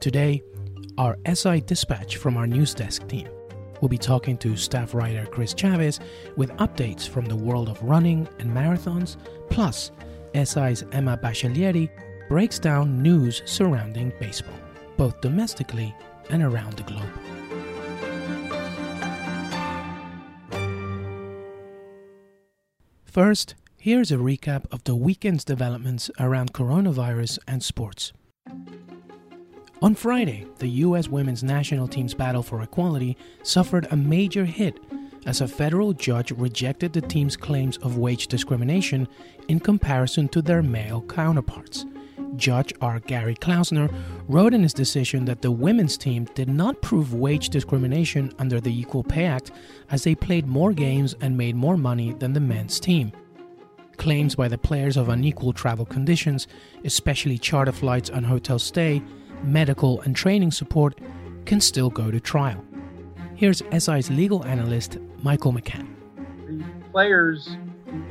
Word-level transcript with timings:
Today, 0.00 0.42
our 0.98 1.16
SI 1.32 1.60
dispatch 1.62 2.18
from 2.18 2.36
our 2.36 2.46
news 2.46 2.74
desk 2.74 3.08
team 3.08 3.28
will 3.80 3.88
be 3.88 3.98
talking 3.98 4.36
to 4.38 4.56
staff 4.56 4.94
writer 4.94 5.26
Chris 5.26 5.54
Chavez 5.54 6.00
with 6.36 6.50
updates 6.52 7.08
from 7.08 7.24
the 7.24 7.36
world 7.36 7.68
of 7.68 7.82
running 7.82 8.28
and 8.38 8.50
marathons, 8.50 9.16
plus 9.50 9.90
SI's 10.34 10.84
Emma 10.92 11.16
Baccellieri 11.16 11.90
breaks 12.28 12.58
down 12.58 13.02
news 13.02 13.42
surrounding 13.46 14.12
baseball, 14.20 14.58
both 14.96 15.20
domestically 15.20 15.94
and 16.30 16.42
around 16.42 16.74
the 16.74 16.82
globe. 16.82 17.10
First, 23.04 23.54
here's 23.78 24.12
a 24.12 24.16
recap 24.16 24.66
of 24.70 24.84
the 24.84 24.94
weekend's 24.94 25.44
developments 25.44 26.10
around 26.20 26.52
coronavirus 26.52 27.38
and 27.48 27.62
sports. 27.62 28.12
On 29.82 29.94
Friday, 29.94 30.46
the 30.58 30.68
U.S. 30.68 31.06
women's 31.06 31.42
national 31.42 31.86
team's 31.86 32.14
battle 32.14 32.42
for 32.42 32.62
equality 32.62 33.14
suffered 33.42 33.86
a 33.90 33.96
major 33.96 34.46
hit 34.46 34.80
as 35.26 35.42
a 35.42 35.48
federal 35.48 35.92
judge 35.92 36.30
rejected 36.30 36.94
the 36.94 37.02
team's 37.02 37.36
claims 37.36 37.76
of 37.78 37.98
wage 37.98 38.26
discrimination 38.28 39.06
in 39.48 39.60
comparison 39.60 40.28
to 40.28 40.40
their 40.40 40.62
male 40.62 41.02
counterparts. 41.02 41.84
Judge 42.36 42.72
R. 42.80 43.00
Gary 43.00 43.34
Klausner 43.34 43.92
wrote 44.28 44.54
in 44.54 44.62
his 44.62 44.72
decision 44.72 45.26
that 45.26 45.42
the 45.42 45.50
women's 45.50 45.98
team 45.98 46.24
did 46.34 46.48
not 46.48 46.80
prove 46.80 47.12
wage 47.12 47.50
discrimination 47.50 48.32
under 48.38 48.60
the 48.60 48.80
Equal 48.80 49.04
Pay 49.04 49.26
Act 49.26 49.50
as 49.90 50.04
they 50.04 50.14
played 50.14 50.46
more 50.46 50.72
games 50.72 51.14
and 51.20 51.36
made 51.36 51.54
more 51.54 51.76
money 51.76 52.14
than 52.14 52.32
the 52.32 52.40
men's 52.40 52.80
team. 52.80 53.12
Claims 53.98 54.34
by 54.34 54.48
the 54.48 54.58
players 54.58 54.96
of 54.96 55.10
unequal 55.10 55.52
travel 55.52 55.84
conditions, 55.84 56.46
especially 56.84 57.36
charter 57.36 57.72
flights 57.72 58.08
and 58.08 58.24
hotel 58.24 58.58
stay, 58.58 59.02
medical 59.42 60.00
and 60.02 60.14
training 60.16 60.50
support, 60.50 60.98
can 61.44 61.60
still 61.60 61.90
go 61.90 62.10
to 62.10 62.20
trial. 62.20 62.62
Here's 63.34 63.62
SI's 63.76 64.10
legal 64.10 64.44
analyst, 64.44 64.98
Michael 65.22 65.52
McCann. 65.52 65.88
the 66.48 66.64
players 66.92 67.56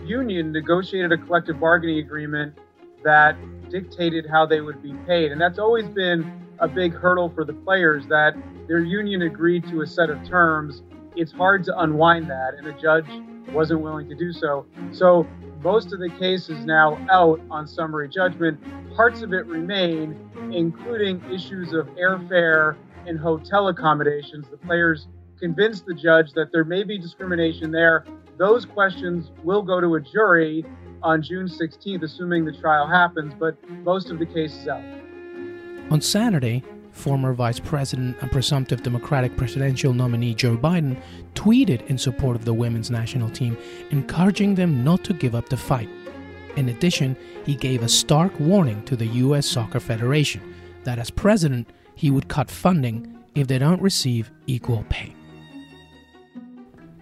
union 0.05 0.51
negotiated 0.51 1.11
a 1.11 1.17
collective 1.17 1.59
bargaining 1.59 1.99
agreement 1.99 2.57
that 3.03 3.35
dictated 3.69 4.25
how 4.29 4.45
they 4.45 4.61
would 4.61 4.81
be 4.81 4.93
paid 5.07 5.31
and 5.31 5.41
that's 5.41 5.59
always 5.59 5.85
been 5.89 6.39
a 6.59 6.67
big 6.67 6.93
hurdle 6.93 7.29
for 7.29 7.43
the 7.43 7.53
players 7.53 8.05
that 8.07 8.33
their 8.67 8.79
union 8.79 9.23
agreed 9.23 9.67
to 9.67 9.81
a 9.81 9.87
set 9.87 10.09
of 10.09 10.23
terms 10.27 10.81
it's 11.15 11.31
hard 11.31 11.63
to 11.63 11.77
unwind 11.79 12.29
that 12.29 12.53
and 12.55 12.65
the 12.65 12.73
judge 12.73 13.05
wasn't 13.51 13.79
willing 13.79 14.07
to 14.07 14.15
do 14.15 14.31
so 14.31 14.65
so 14.91 15.27
most 15.61 15.91
of 15.91 15.99
the 15.99 16.09
case 16.19 16.49
is 16.49 16.63
now 16.65 16.95
out 17.11 17.39
on 17.49 17.67
summary 17.67 18.07
judgment 18.07 18.59
parts 18.95 19.21
of 19.21 19.33
it 19.33 19.45
remain 19.47 20.24
including 20.55 21.21
issues 21.31 21.73
of 21.73 21.87
airfare 21.97 22.77
and 23.05 23.19
hotel 23.19 23.67
accommodations 23.67 24.47
the 24.49 24.57
players 24.57 25.07
convinced 25.39 25.85
the 25.85 25.93
judge 25.93 26.31
that 26.31 26.51
there 26.51 26.63
may 26.63 26.83
be 26.83 26.97
discrimination 26.97 27.71
there. 27.71 28.05
Those 28.37 28.65
questions 28.65 29.31
will 29.43 29.61
go 29.61 29.81
to 29.81 29.95
a 29.95 30.01
jury 30.01 30.65
on 31.03 31.21
June 31.21 31.47
16th, 31.47 32.03
assuming 32.03 32.45
the 32.45 32.53
trial 32.53 32.87
happens, 32.87 33.33
but 33.37 33.57
most 33.83 34.09
of 34.09 34.17
the 34.17 34.25
case 34.25 34.55
is 34.55 34.67
out. 34.67 34.81
On 35.91 36.01
Saturday, 36.01 36.63
former 36.91 37.33
Vice 37.33 37.59
President 37.59 38.17
and 38.21 38.31
presumptive 38.31 38.81
Democratic 38.81 39.35
presidential 39.35 39.93
nominee 39.93 40.33
Joe 40.33 40.57
Biden 40.57 40.99
tweeted 41.35 41.85
in 41.87 41.97
support 41.97 42.35
of 42.35 42.45
the 42.45 42.53
women's 42.53 42.89
national 42.89 43.29
team, 43.29 43.57
encouraging 43.91 44.55
them 44.55 44.83
not 44.83 45.03
to 45.03 45.13
give 45.13 45.35
up 45.35 45.49
the 45.49 45.57
fight. 45.57 45.89
In 46.55 46.69
addition, 46.69 47.17
he 47.45 47.55
gave 47.55 47.83
a 47.83 47.89
stark 47.89 48.37
warning 48.39 48.83
to 48.83 48.95
the 48.95 49.07
U.S. 49.07 49.45
Soccer 49.45 49.79
Federation 49.79 50.55
that 50.83 50.99
as 50.99 51.09
president, 51.09 51.69
he 51.95 52.11
would 52.11 52.27
cut 52.27 52.49
funding 52.49 53.17
if 53.35 53.47
they 53.47 53.57
don't 53.57 53.81
receive 53.81 54.31
equal 54.47 54.85
pay. 54.89 55.13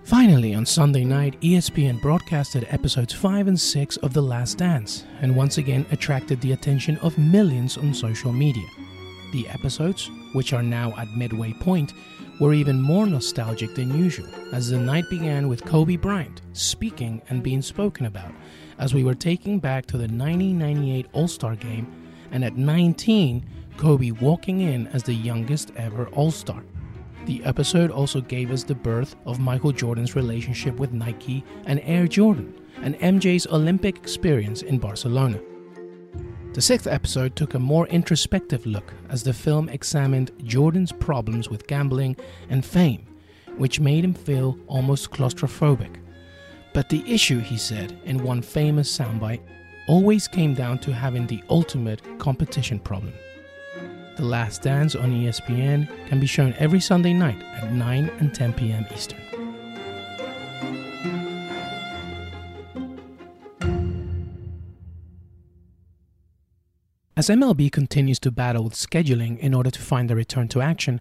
Finally, 0.03 0.53
on 0.53 0.65
Sunday 0.65 1.05
night, 1.05 1.39
ESPN 1.39 2.01
broadcasted 2.01 2.67
episodes 2.69 3.13
5 3.13 3.47
and 3.47 3.59
6 3.59 3.97
of 3.97 4.13
The 4.13 4.21
Last 4.21 4.57
Dance 4.57 5.05
and 5.21 5.35
once 5.35 5.57
again 5.57 5.85
attracted 5.91 6.41
the 6.41 6.51
attention 6.51 6.97
of 6.97 7.17
millions 7.17 7.77
on 7.77 7.93
social 7.93 8.33
media. 8.33 8.67
The 9.31 9.47
episodes, 9.47 10.11
which 10.33 10.51
are 10.51 10.61
now 10.61 10.93
at 10.97 11.07
midway 11.15 11.53
point, 11.53 11.93
were 12.39 12.53
even 12.53 12.81
more 12.81 13.07
nostalgic 13.07 13.75
than 13.75 13.97
usual 13.97 14.27
as 14.51 14.69
the 14.69 14.77
night 14.77 15.09
began 15.09 15.47
with 15.47 15.63
Kobe 15.63 15.95
Bryant 15.95 16.41
speaking 16.51 17.21
and 17.29 17.41
being 17.41 17.61
spoken 17.61 18.05
about 18.05 18.31
as 18.83 18.93
we 18.93 19.05
were 19.05 19.15
taken 19.15 19.59
back 19.59 19.85
to 19.85 19.93
the 19.93 20.03
1998 20.03 21.07
All 21.13 21.29
Star 21.29 21.55
game 21.55 21.87
and 22.31 22.43
at 22.43 22.57
19, 22.57 23.45
Kobe 23.77 24.11
walking 24.11 24.59
in 24.59 24.87
as 24.87 25.03
the 25.03 25.13
youngest 25.13 25.71
ever 25.77 26.07
All 26.09 26.31
Star. 26.31 26.61
The 27.25 27.41
episode 27.45 27.91
also 27.91 28.19
gave 28.19 28.51
us 28.51 28.65
the 28.65 28.75
birth 28.75 29.15
of 29.25 29.39
Michael 29.39 29.71
Jordan's 29.71 30.17
relationship 30.17 30.75
with 30.81 30.91
Nike 30.91 31.45
and 31.65 31.79
Air 31.85 32.07
Jordan, 32.07 32.53
and 32.81 32.99
MJ's 32.99 33.47
Olympic 33.47 33.95
experience 33.95 34.63
in 34.63 34.79
Barcelona. 34.79 35.39
The 36.51 36.61
sixth 36.61 36.85
episode 36.85 37.37
took 37.37 37.53
a 37.53 37.59
more 37.59 37.87
introspective 37.87 38.65
look 38.65 38.93
as 39.07 39.23
the 39.23 39.31
film 39.31 39.69
examined 39.69 40.31
Jordan's 40.43 40.91
problems 40.91 41.49
with 41.49 41.67
gambling 41.67 42.17
and 42.49 42.65
fame, 42.65 43.07
which 43.55 43.79
made 43.79 44.03
him 44.03 44.13
feel 44.13 44.59
almost 44.67 45.11
claustrophobic. 45.11 46.02
But 46.73 46.89
the 46.89 47.03
issue, 47.07 47.39
he 47.39 47.57
said 47.57 47.97
in 48.03 48.23
one 48.23 48.41
famous 48.41 48.95
soundbite, 48.95 49.41
always 49.87 50.27
came 50.27 50.55
down 50.55 50.79
to 50.79 50.93
having 50.93 51.27
the 51.27 51.43
ultimate 51.49 52.01
competition 52.17 52.79
problem. 52.79 53.13
The 54.17 54.25
Last 54.25 54.63
Dance 54.63 54.95
on 54.95 55.11
ESPN 55.11 55.87
can 56.07 56.19
be 56.19 56.25
shown 56.25 56.53
every 56.57 56.79
Sunday 56.79 57.13
night 57.13 57.41
at 57.41 57.71
9 57.71 58.09
and 58.19 58.33
10 58.33 58.53
p.m. 58.53 58.85
Eastern. 58.93 59.19
As 67.15 67.29
MLB 67.29 67.71
continues 67.71 68.19
to 68.21 68.31
battle 68.31 68.63
with 68.63 68.73
scheduling 68.73 69.37
in 69.37 69.53
order 69.53 69.69
to 69.69 69.79
find 69.79 70.09
a 70.09 70.15
return 70.15 70.47
to 70.49 70.61
action, 70.61 70.99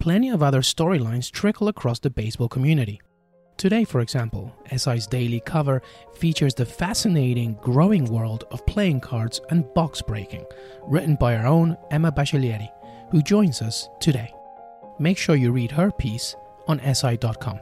plenty 0.00 0.28
of 0.28 0.42
other 0.42 0.60
storylines 0.60 1.30
trickle 1.30 1.68
across 1.68 2.00
the 2.00 2.10
baseball 2.10 2.48
community. 2.48 3.00
Today, 3.64 3.84
for 3.84 4.00
example, 4.02 4.54
SI's 4.76 5.06
daily 5.06 5.40
cover 5.40 5.80
features 6.12 6.52
the 6.52 6.66
fascinating 6.66 7.54
growing 7.62 8.04
world 8.04 8.44
of 8.50 8.66
playing 8.66 9.00
cards 9.00 9.40
and 9.48 9.64
box 9.72 10.02
breaking, 10.02 10.44
written 10.82 11.14
by 11.14 11.34
our 11.34 11.46
own 11.46 11.74
Emma 11.90 12.12
Baccellieri, 12.12 12.68
who 13.10 13.22
joins 13.22 13.62
us 13.62 13.88
today. 14.00 14.30
Make 14.98 15.16
sure 15.16 15.34
you 15.34 15.50
read 15.50 15.70
her 15.70 15.90
piece 15.90 16.36
on 16.68 16.78
SI.com. 16.78 17.58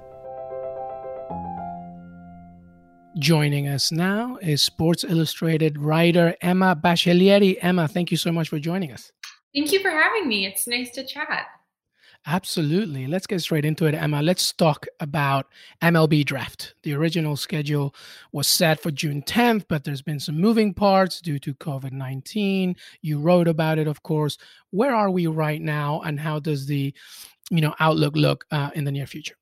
Joining 3.20 3.69
us 3.69 3.93
now 3.93 4.38
is 4.43 4.60
Sports 4.60 5.04
Illustrated 5.04 5.78
writer 5.78 6.34
Emma 6.40 6.75
Baccellieri. 6.75 7.58
Emma, 7.60 7.87
thank 7.87 8.10
you 8.10 8.16
so 8.16 8.32
much 8.32 8.49
for 8.49 8.58
joining 8.58 8.90
us. 8.90 9.12
Thank 9.54 9.70
you 9.70 9.78
for 9.78 9.90
having 9.90 10.26
me. 10.26 10.46
It's 10.46 10.66
nice 10.66 10.90
to 10.96 11.06
chat. 11.06 11.46
Absolutely. 12.24 13.08
Let's 13.08 13.26
get 13.26 13.40
straight 13.40 13.64
into 13.64 13.86
it, 13.86 13.94
Emma. 13.94 14.22
Let's 14.22 14.52
talk 14.52 14.86
about 15.00 15.48
MLB 15.82 16.24
draft. 16.24 16.74
The 16.84 16.94
original 16.94 17.36
schedule 17.36 17.94
was 18.30 18.46
set 18.46 18.80
for 18.80 18.92
June 18.92 19.22
10th, 19.22 19.64
but 19.69 19.82
there's 19.82 20.02
been 20.02 20.20
some 20.20 20.40
moving 20.40 20.72
parts 20.72 21.20
due 21.20 21.40
to 21.40 21.54
COVID 21.54 21.90
19. 21.90 22.76
You 23.00 23.19
wrote 23.19 23.48
about 23.48 23.78
it, 23.78 23.88
of 23.88 24.04
course. 24.04 24.38
Where 24.70 24.94
are 24.94 25.10
we 25.10 25.26
right 25.26 25.60
now, 25.60 26.00
and 26.02 26.20
how 26.20 26.38
does 26.38 26.66
the 26.66 26.94
you 27.50 27.60
know 27.60 27.74
outlook 27.80 28.14
look 28.16 28.46
uh, 28.52 28.70
in 28.75 28.84
the 28.84 28.92
near 28.92 29.06
future? 29.06 29.34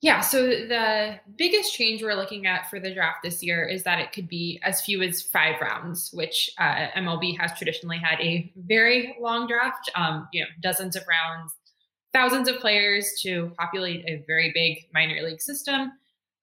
Yeah, 0.00 0.20
so 0.20 0.46
the 0.46 1.18
biggest 1.36 1.74
change 1.74 2.02
we're 2.02 2.14
looking 2.14 2.46
at 2.46 2.68
for 2.68 2.78
the 2.78 2.92
draft 2.92 3.18
this 3.22 3.42
year 3.42 3.66
is 3.66 3.84
that 3.84 4.00
it 4.00 4.12
could 4.12 4.28
be 4.28 4.60
as 4.62 4.82
few 4.82 5.02
as 5.02 5.22
five 5.22 5.60
rounds, 5.62 6.10
which 6.12 6.50
uh, 6.58 6.88
MLB 6.94 7.38
has 7.38 7.56
traditionally 7.56 7.96
had 7.96 8.20
a 8.20 8.52
very 8.54 9.16
long 9.18 9.46
draft, 9.46 9.90
um, 9.94 10.28
you 10.30 10.42
know, 10.42 10.46
dozens 10.60 10.94
of 10.94 11.04
rounds, 11.08 11.54
thousands 12.14 12.48
of 12.48 12.58
players 12.60 13.20
to 13.22 13.52
populate 13.58 14.04
a 14.06 14.24
very 14.26 14.52
big 14.54 14.86
minor 14.94 15.20
league 15.22 15.42
system. 15.42 15.92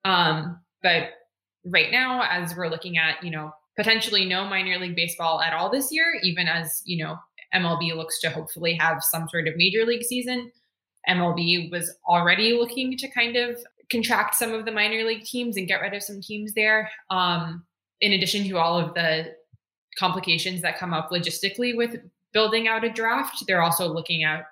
Um, 0.04 0.60
but 0.82 1.10
right 1.64 1.90
now, 1.90 2.22
as 2.30 2.54
we're 2.56 2.68
looking 2.68 2.98
at, 2.98 3.22
you 3.24 3.30
know, 3.30 3.52
potentially 3.76 4.24
no 4.24 4.44
minor 4.44 4.78
league 4.78 4.94
baseball 4.94 5.40
at 5.40 5.52
all 5.52 5.70
this 5.70 5.90
year, 5.90 6.20
even 6.22 6.46
as, 6.46 6.82
you 6.84 7.02
know, 7.02 7.16
MLB 7.54 7.96
looks 7.96 8.20
to 8.20 8.30
hopefully 8.30 8.74
have 8.74 9.02
some 9.02 9.28
sort 9.28 9.48
of 9.48 9.56
major 9.56 9.84
league 9.84 10.04
season 10.04 10.52
MLB 11.08 11.70
was 11.70 11.94
already 12.06 12.52
looking 12.52 12.96
to 12.96 13.08
kind 13.08 13.36
of 13.36 13.58
contract 13.90 14.34
some 14.34 14.52
of 14.52 14.64
the 14.64 14.72
minor 14.72 15.04
league 15.04 15.24
teams 15.24 15.56
and 15.56 15.66
get 15.66 15.80
rid 15.80 15.94
of 15.94 16.02
some 16.02 16.20
teams 16.20 16.54
there. 16.54 16.90
Um, 17.10 17.64
in 18.00 18.12
addition 18.12 18.46
to 18.48 18.58
all 18.58 18.78
of 18.78 18.94
the 18.94 19.34
complications 19.98 20.62
that 20.62 20.78
come 20.78 20.94
up 20.94 21.10
logistically 21.10 21.76
with 21.76 22.00
building 22.32 22.68
out 22.68 22.84
a 22.84 22.90
draft, 22.90 23.44
they're 23.46 23.62
also 23.62 23.92
looking 23.92 24.24
at 24.24 24.46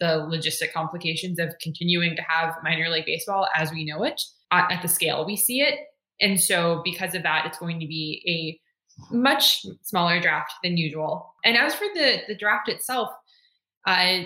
the 0.00 0.26
logistic 0.30 0.72
complications 0.72 1.38
of 1.38 1.54
continuing 1.60 2.16
to 2.16 2.22
have 2.22 2.56
minor 2.62 2.88
league 2.88 3.06
baseball 3.06 3.48
as 3.56 3.70
we 3.70 3.84
know 3.84 4.02
it 4.02 4.20
at, 4.50 4.70
at 4.70 4.82
the 4.82 4.88
scale 4.88 5.24
we 5.24 5.36
see 5.36 5.60
it. 5.60 5.78
And 6.20 6.40
so, 6.40 6.80
because 6.84 7.14
of 7.14 7.24
that, 7.24 7.44
it's 7.46 7.58
going 7.58 7.80
to 7.80 7.86
be 7.86 8.22
a 9.10 9.14
much 9.14 9.66
smaller 9.82 10.20
draft 10.20 10.52
than 10.62 10.76
usual. 10.76 11.34
And 11.44 11.56
as 11.56 11.74
for 11.74 11.86
the 11.94 12.22
the 12.28 12.36
draft 12.36 12.68
itself, 12.68 13.10
uh, 13.86 14.22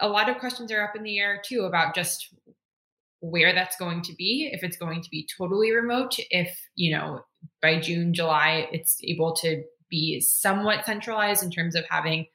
a 0.00 0.08
lot 0.08 0.28
of 0.28 0.38
questions 0.38 0.70
are 0.70 0.82
up 0.82 0.94
in 0.96 1.02
the 1.02 1.18
air 1.18 1.40
too 1.44 1.62
about 1.62 1.94
just 1.94 2.34
where 3.20 3.54
that's 3.54 3.76
going 3.76 4.02
to 4.02 4.14
be 4.14 4.50
if 4.52 4.62
it's 4.62 4.76
going 4.76 5.02
to 5.02 5.10
be 5.10 5.26
totally 5.38 5.72
remote 5.72 6.14
if 6.30 6.60
you 6.74 6.94
know 6.94 7.20
by 7.62 7.80
june 7.80 8.12
july 8.12 8.68
it's 8.72 8.98
able 9.04 9.34
to 9.34 9.62
be 9.88 10.20
somewhat 10.20 10.84
centralized 10.84 11.42
in 11.42 11.50
terms 11.50 11.74
of 11.74 11.84
having 11.88 12.26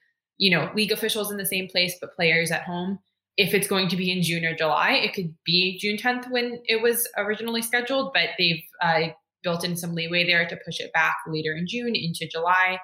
you 0.42 0.52
know 0.52 0.70
league 0.76 0.92
officials 0.92 1.32
in 1.32 1.38
the 1.38 1.46
same 1.46 1.68
place 1.68 1.96
but 2.02 2.14
players 2.14 2.52
at 2.52 2.64
home 2.64 3.00
if 3.38 3.54
it's 3.54 3.68
going 3.68 3.88
to 3.88 3.96
be 3.96 4.12
in 4.12 4.22
june 4.22 4.44
or 4.44 4.56
july 4.56 4.92
it 4.92 5.14
could 5.14 5.34
be 5.46 5.78
june 5.80 5.98
10th 5.98 6.30
when 6.32 6.60
it 6.66 6.82
was 6.82 7.08
originally 7.18 7.62
scheduled 7.62 8.12
but 8.14 8.30
they've 8.38 8.64
uh, 8.82 9.08
built 9.44 9.64
in 9.64 9.78
some 9.78 9.96
leeway 9.96 10.26
there 10.26 10.48
to 10.48 10.58
push 10.66 10.80
it 10.80 10.92
back 10.94 11.16
later 11.28 11.56
in 11.56 11.66
june 11.68 11.96
into 11.96 12.28
july 12.32 12.78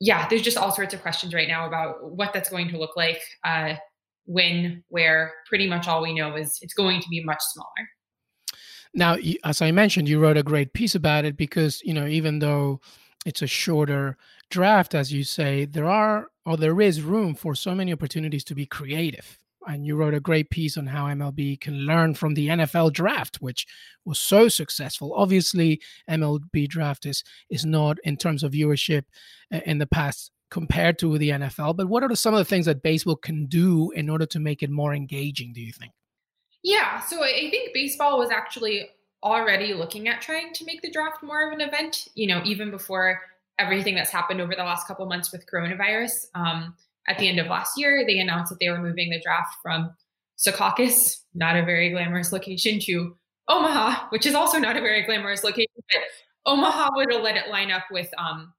yeah 0.00 0.28
there's 0.28 0.42
just 0.42 0.58
all 0.58 0.72
sorts 0.72 0.92
of 0.92 1.00
questions 1.00 1.32
right 1.32 1.48
now 1.48 1.66
about 1.66 1.96
what 2.02 2.32
that's 2.32 2.50
going 2.50 2.68
to 2.68 2.78
look 2.78 2.96
like 2.96 3.20
uh, 3.44 3.74
when, 4.30 4.84
where, 4.88 5.32
pretty 5.48 5.68
much 5.68 5.88
all 5.88 6.02
we 6.02 6.14
know 6.14 6.36
is 6.36 6.58
it's 6.62 6.74
going 6.74 7.00
to 7.00 7.08
be 7.08 7.22
much 7.24 7.40
smaller. 7.52 7.88
Now, 8.94 9.16
as 9.44 9.60
I 9.60 9.72
mentioned, 9.72 10.08
you 10.08 10.20
wrote 10.20 10.36
a 10.36 10.42
great 10.44 10.72
piece 10.72 10.94
about 10.94 11.24
it 11.24 11.36
because, 11.36 11.82
you 11.82 11.92
know, 11.92 12.06
even 12.06 12.38
though 12.38 12.80
it's 13.26 13.42
a 13.42 13.48
shorter 13.48 14.16
draft, 14.50 14.94
as 14.94 15.12
you 15.12 15.24
say, 15.24 15.64
there 15.64 15.88
are 15.88 16.28
or 16.44 16.56
there 16.56 16.80
is 16.80 17.02
room 17.02 17.34
for 17.34 17.54
so 17.54 17.74
many 17.74 17.92
opportunities 17.92 18.44
to 18.44 18.54
be 18.54 18.66
creative. 18.66 19.38
And 19.66 19.86
you 19.86 19.94
wrote 19.94 20.14
a 20.14 20.20
great 20.20 20.50
piece 20.50 20.78
on 20.78 20.86
how 20.86 21.06
MLB 21.06 21.60
can 21.60 21.80
learn 21.80 22.14
from 22.14 22.34
the 22.34 22.48
NFL 22.48 22.92
draft, 22.92 23.36
which 23.36 23.66
was 24.04 24.18
so 24.18 24.48
successful. 24.48 25.12
Obviously, 25.14 25.80
MLB 26.08 26.66
draft 26.68 27.06
is 27.06 27.22
is 27.50 27.64
not 27.64 27.98
in 28.04 28.16
terms 28.16 28.42
of 28.42 28.52
viewership 28.52 29.04
uh, 29.52 29.60
in 29.66 29.78
the 29.78 29.86
past 29.86 30.32
compared 30.50 30.98
to 30.98 31.18
the 31.18 31.30
NFL. 31.30 31.76
But 31.76 31.88
what 31.88 32.02
are 32.02 32.14
some 32.16 32.34
of 32.34 32.38
the 32.38 32.44
things 32.44 32.66
that 32.66 32.82
baseball 32.82 33.16
can 33.16 33.46
do 33.46 33.90
in 33.92 34.08
order 34.10 34.26
to 34.26 34.40
make 34.40 34.62
it 34.62 34.70
more 34.70 34.94
engaging, 34.94 35.52
do 35.52 35.60
you 35.60 35.72
think? 35.72 35.92
Yeah, 36.62 37.00
so 37.00 37.22
I 37.22 37.48
think 37.50 37.72
baseball 37.72 38.18
was 38.18 38.30
actually 38.30 38.88
already 39.22 39.74
looking 39.74 40.08
at 40.08 40.20
trying 40.20 40.52
to 40.54 40.64
make 40.64 40.82
the 40.82 40.90
draft 40.90 41.22
more 41.22 41.46
of 41.46 41.52
an 41.52 41.60
event, 41.60 42.08
you 42.14 42.26
know, 42.26 42.42
even 42.44 42.70
before 42.70 43.20
everything 43.60 43.94
that's 43.94 44.10
happened 44.10 44.40
over 44.40 44.54
the 44.56 44.64
last 44.64 44.86
couple 44.86 45.06
months 45.06 45.30
with 45.32 45.44
coronavirus. 45.52 46.12
Um, 46.34 46.74
at 47.08 47.18
the 47.18 47.28
end 47.28 47.38
of 47.38 47.46
last 47.46 47.72
year, 47.76 48.04
they 48.06 48.18
announced 48.18 48.50
that 48.50 48.58
they 48.60 48.70
were 48.70 48.80
moving 48.80 49.10
the 49.10 49.20
draft 49.20 49.56
from 49.62 49.90
Secaucus, 50.38 51.18
not 51.34 51.56
a 51.56 51.64
very 51.64 51.90
glamorous 51.90 52.32
location, 52.32 52.78
to 52.80 53.16
Omaha, 53.48 54.08
which 54.10 54.26
is 54.26 54.34
also 54.34 54.58
not 54.58 54.76
a 54.76 54.80
very 54.80 55.04
glamorous 55.04 55.44
location, 55.44 55.72
but 55.76 56.00
Omaha 56.46 56.90
would 56.94 57.12
have 57.12 57.22
let 57.22 57.36
it 57.36 57.48
line 57.48 57.70
up 57.70 57.84
with 57.90 58.08
um, 58.16 58.52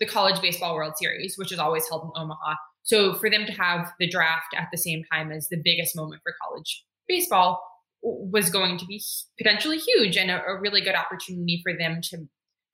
the 0.00 0.06
College 0.06 0.40
Baseball 0.40 0.74
World 0.74 0.94
Series, 0.96 1.36
which 1.36 1.52
is 1.52 1.58
always 1.58 1.88
held 1.88 2.02
in 2.04 2.10
Omaha. 2.22 2.54
So 2.82 3.14
for 3.14 3.30
them 3.30 3.44
to 3.46 3.52
have 3.52 3.92
the 4.00 4.08
draft 4.08 4.54
at 4.56 4.68
the 4.72 4.78
same 4.78 5.04
time 5.12 5.30
as 5.30 5.48
the 5.48 5.60
biggest 5.62 5.94
moment 5.94 6.22
for 6.22 6.34
college 6.42 6.84
baseball 7.06 7.62
was 8.02 8.48
going 8.48 8.78
to 8.78 8.86
be 8.86 9.02
potentially 9.36 9.78
huge 9.78 10.16
and 10.16 10.30
a, 10.30 10.42
a 10.44 10.60
really 10.60 10.80
good 10.80 10.94
opportunity 10.94 11.60
for 11.62 11.76
them 11.76 12.00
to 12.02 12.28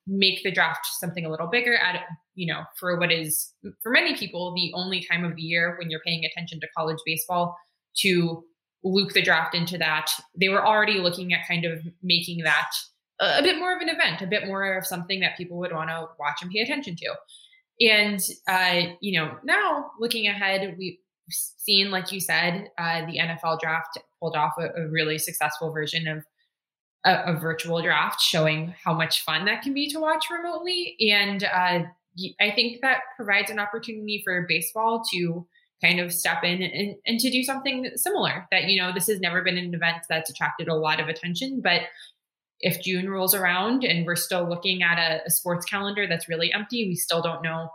make 0.06 0.42
the 0.42 0.50
draft 0.50 0.86
something 0.98 1.24
a 1.24 1.30
little 1.30 1.46
bigger 1.46 1.76
at 1.76 2.00
you 2.34 2.52
know 2.52 2.62
for 2.78 2.98
what 2.98 3.10
is 3.10 3.52
for 3.82 3.90
many 3.90 4.14
people 4.16 4.52
the 4.54 4.70
only 4.74 5.02
time 5.10 5.24
of 5.24 5.34
the 5.34 5.42
year 5.42 5.76
when 5.78 5.90
you're 5.90 6.02
paying 6.06 6.24
attention 6.24 6.60
to 6.60 6.66
college 6.76 6.98
baseball 7.06 7.56
to 7.96 8.44
loop 8.82 9.12
the 9.12 9.22
draft 9.22 9.54
into 9.54 9.78
that 9.78 10.10
they 10.38 10.50
were 10.50 10.66
already 10.66 10.98
looking 10.98 11.32
at 11.32 11.48
kind 11.48 11.64
of 11.64 11.80
making 12.02 12.44
that 12.44 12.70
a 13.20 13.42
bit 13.42 13.58
more 13.58 13.74
of 13.74 13.80
an 13.80 13.88
event, 13.88 14.22
a 14.22 14.26
bit 14.26 14.46
more 14.46 14.76
of 14.76 14.86
something 14.86 15.20
that 15.20 15.36
people 15.36 15.58
would 15.58 15.73
want 15.73 15.90
to 15.90 16.06
watch 16.18 16.42
and 16.42 16.50
pay 16.50 16.61
attention 16.61 16.96
to. 16.96 17.14
And, 17.80 18.20
uh, 18.49 18.92
you 19.00 19.18
know, 19.18 19.37
now 19.44 19.90
looking 20.00 20.26
ahead, 20.26 20.76
we've 20.78 20.99
seen, 21.30 21.90
like 21.90 22.12
you 22.12 22.20
said, 22.20 22.68
uh, 22.78 23.06
the 23.06 23.18
NFL 23.18 23.61
draft 23.61 23.99
pulled 24.20 24.37
off 24.37 24.52
a, 24.58 24.66
a 24.80 24.88
really 24.88 25.18
successful 25.18 25.73
version 25.73 26.06
of 26.06 26.25
a, 27.04 27.34
a, 27.34 27.38
virtual 27.38 27.82
draft, 27.82 28.20
showing 28.20 28.75
how 28.82 28.94
much 28.94 29.23
fun 29.25 29.44
that 29.44 29.62
can 29.62 29.75
be 29.75 29.88
to 29.90 30.00
watch 30.00 30.26
remotely. 30.30 30.96
And 31.11 31.44
uh, 31.44 31.84
I 32.40 32.50
think 32.54 32.80
that 32.80 33.00
provides 33.16 33.50
an 33.50 33.58
opportunity 33.58 34.23
for 34.25 34.46
baseball 34.49 35.02
to 35.12 35.46
kind 35.82 36.00
of 36.00 36.12
step 36.12 36.44
in 36.44 36.62
and, 36.62 36.94
and 37.06 37.20
to 37.20 37.30
do 37.30 37.42
something 37.42 37.90
similar 37.96 38.46
that, 38.50 38.64
you 38.64 38.80
know, 38.80 38.92
this 38.92 39.06
has 39.08 39.20
never 39.20 39.42
been 39.42 39.58
an 39.58 39.75
event 39.75 39.99
that's 40.08 40.30
attracted 40.30 40.68
a 40.68 40.75
lot 40.75 41.00
of 41.00 41.08
attention, 41.08 41.61
but 41.61 41.82
if 42.61 42.80
June 42.82 43.11
rolls 43.11 43.34
around 43.34 43.84
and 43.84 44.06
we're 44.06 44.16
still 44.16 44.49
looking 44.49 44.82
at 44.82 44.99
a, 44.99 45.20
a, 45.26 45.30
sports 45.30 45.66
calendar 45.66 46.06
that's 46.06 46.28
really 46.28 46.52
empty, 46.52 46.88
we 46.88 46.94
still 46.94 47.20
don't 47.20 47.42
know 47.42 47.68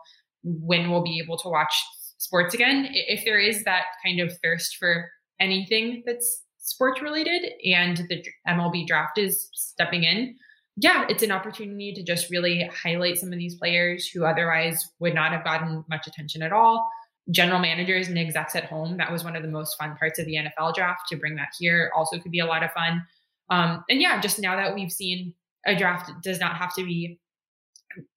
when 0.43 0.89
we'll 0.89 1.03
be 1.03 1.21
able 1.24 1.38
to 1.38 1.50
watch 1.50 1.74
sports 2.17 2.55
again. 2.55 2.88
If 2.91 3.24
there 3.24 3.39
is 3.39 3.63
that 3.65 3.83
kind 4.03 4.19
of 4.19 4.36
thirst 4.41 4.77
for 4.77 5.09
anything 5.39 6.03
that's 6.05 6.43
sports 6.69 7.01
related 7.01 7.51
and 7.65 7.97
the 8.09 8.23
MLB 8.47 8.85
draft 8.85 9.17
is 9.17 9.49
stepping 9.53 10.03
in, 10.03 10.35
yeah, 10.77 11.05
it's 11.09 11.23
an 11.23 11.31
opportunity 11.31 11.93
to 11.93 12.03
just 12.03 12.29
really 12.29 12.69
highlight 12.73 13.17
some 13.17 13.33
of 13.33 13.39
these 13.39 13.55
players 13.55 14.07
who 14.07 14.23
otherwise 14.23 14.89
would 14.99 15.13
not 15.13 15.31
have 15.31 15.43
gotten 15.43 15.83
much 15.89 16.07
attention 16.07 16.41
at 16.41 16.53
all. 16.53 16.89
General 17.31 17.59
managers 17.59 18.07
and 18.07 18.17
execs 18.17 18.55
at 18.55 18.65
home, 18.65 18.97
that 18.97 19.11
was 19.11 19.23
one 19.23 19.35
of 19.35 19.43
the 19.43 19.49
most 19.49 19.77
fun 19.77 19.95
parts 19.97 20.19
of 20.19 20.25
the 20.25 20.35
NFL 20.35 20.73
draft. 20.73 21.01
To 21.09 21.17
bring 21.17 21.35
that 21.35 21.49
here 21.59 21.91
also 21.95 22.17
could 22.17 22.31
be 22.31 22.39
a 22.39 22.45
lot 22.45 22.63
of 22.63 22.71
fun. 22.71 23.05
Um, 23.49 23.83
and 23.89 24.01
yeah, 24.01 24.21
just 24.21 24.39
now 24.39 24.55
that 24.55 24.73
we've 24.73 24.91
seen 24.91 25.33
a 25.65 25.75
draft 25.75 26.11
does 26.23 26.39
not 26.39 26.55
have 26.55 26.73
to 26.75 26.85
be 26.85 27.19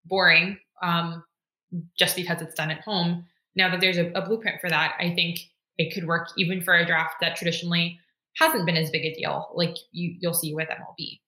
boring 0.05 0.59
um, 0.83 1.25
just 1.99 2.17
because 2.17 2.41
it's 2.43 2.55
done 2.55 2.71
at 2.71 2.81
home. 2.83 3.25
Now 3.57 3.71
that 3.71 3.81
there's 3.81 3.99
a, 3.99 4.11
a 4.13 4.23
blueprint 4.23 4.61
for 4.61 4.71
that, 4.71 4.95
I 5.01 5.15
think 5.15 5.41
it 5.79 5.93
could 5.93 6.07
work 6.07 6.29
even 6.37 6.63
for 6.63 6.75
a 6.75 6.87
draft 6.87 7.17
that 7.21 7.37
traditionally 7.37 7.99
hasn't 8.39 8.67
been 8.67 8.77
as 8.77 8.91
big 8.91 9.05
a 9.05 9.15
deal, 9.15 9.51
like 9.55 9.77
you, 9.93 10.17
you'll 10.21 10.35
see 10.35 10.55
with 10.55 10.69
MLB. 10.69 11.21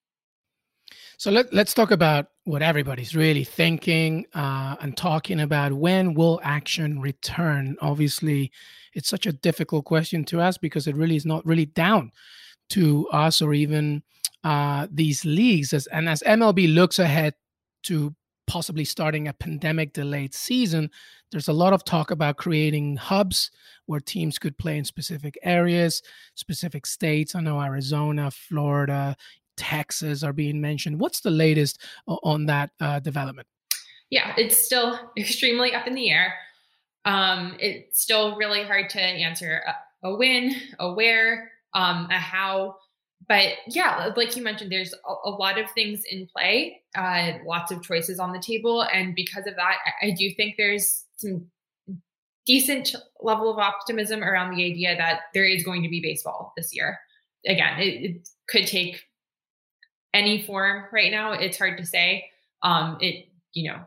So 1.16 1.30
let, 1.30 1.52
let's 1.52 1.74
talk 1.74 1.90
about 1.90 2.26
what 2.44 2.62
everybody's 2.62 3.14
really 3.14 3.44
thinking 3.44 4.26
uh, 4.34 4.76
and 4.80 4.96
talking 4.96 5.40
about. 5.40 5.72
When 5.72 6.14
will 6.14 6.40
action 6.42 7.00
return? 7.00 7.76
Obviously, 7.80 8.50
it's 8.94 9.08
such 9.08 9.26
a 9.26 9.32
difficult 9.32 9.84
question 9.84 10.24
to 10.26 10.40
ask 10.40 10.60
because 10.60 10.86
it 10.86 10.96
really 10.96 11.16
is 11.16 11.26
not 11.26 11.46
really 11.46 11.66
down 11.66 12.10
to 12.70 13.08
us 13.08 13.40
or 13.40 13.54
even 13.54 14.02
uh, 14.42 14.88
these 14.90 15.24
leagues. 15.24 15.72
As, 15.72 15.86
and 15.88 16.08
as 16.08 16.22
MLB 16.22 16.72
looks 16.74 16.98
ahead 16.98 17.34
to 17.84 18.14
possibly 18.46 18.84
starting 18.84 19.28
a 19.28 19.32
pandemic 19.32 19.92
delayed 19.92 20.34
season, 20.34 20.90
there's 21.34 21.48
a 21.48 21.52
lot 21.52 21.72
of 21.72 21.84
talk 21.84 22.12
about 22.12 22.36
creating 22.36 22.94
hubs 22.94 23.50
where 23.86 23.98
teams 23.98 24.38
could 24.38 24.56
play 24.56 24.78
in 24.78 24.84
specific 24.84 25.36
areas, 25.42 26.00
specific 26.36 26.86
states. 26.86 27.34
I 27.34 27.40
know 27.40 27.60
Arizona, 27.60 28.30
Florida, 28.30 29.16
Texas 29.56 30.22
are 30.22 30.32
being 30.32 30.60
mentioned. 30.60 31.00
What's 31.00 31.22
the 31.22 31.32
latest 31.32 31.80
on 32.06 32.46
that 32.46 32.70
uh, 32.80 33.00
development? 33.00 33.48
Yeah, 34.10 34.32
it's 34.38 34.64
still 34.64 34.96
extremely 35.18 35.74
up 35.74 35.88
in 35.88 35.96
the 35.96 36.08
air. 36.08 36.34
Um, 37.04 37.56
it's 37.58 38.00
still 38.00 38.36
really 38.36 38.62
hard 38.62 38.88
to 38.90 39.00
answer 39.00 39.60
a, 39.66 40.08
a 40.08 40.14
when, 40.14 40.54
a 40.78 40.92
where, 40.92 41.50
um, 41.74 42.06
a 42.12 42.18
how. 42.18 42.76
But 43.28 43.54
yeah, 43.66 44.12
like 44.16 44.36
you 44.36 44.42
mentioned, 44.42 44.70
there's 44.70 44.92
a, 44.92 45.28
a 45.28 45.30
lot 45.30 45.58
of 45.58 45.70
things 45.70 46.02
in 46.10 46.26
play, 46.26 46.82
uh, 46.94 47.32
lots 47.46 47.72
of 47.72 47.82
choices 47.82 48.18
on 48.18 48.32
the 48.32 48.38
table. 48.38 48.82
And 48.82 49.14
because 49.14 49.46
of 49.46 49.56
that, 49.56 49.76
I, 50.02 50.08
I 50.08 50.10
do 50.10 50.30
think 50.34 50.56
there's 50.56 51.04
some 51.16 51.46
decent 52.46 52.94
level 53.20 53.50
of 53.50 53.58
optimism 53.58 54.22
around 54.22 54.54
the 54.54 54.64
idea 54.64 54.96
that 54.96 55.22
there 55.32 55.44
is 55.44 55.64
going 55.64 55.82
to 55.82 55.88
be 55.88 56.00
baseball 56.00 56.52
this 56.56 56.74
year. 56.74 56.98
Again, 57.46 57.78
it, 57.78 58.04
it 58.04 58.28
could 58.48 58.66
take 58.66 59.04
any 60.12 60.42
form 60.42 60.84
right 60.92 61.10
now. 61.10 61.32
It's 61.32 61.58
hard 61.58 61.78
to 61.78 61.86
say. 61.86 62.30
Um, 62.62 62.98
it, 63.00 63.28
you 63.52 63.70
know, 63.70 63.80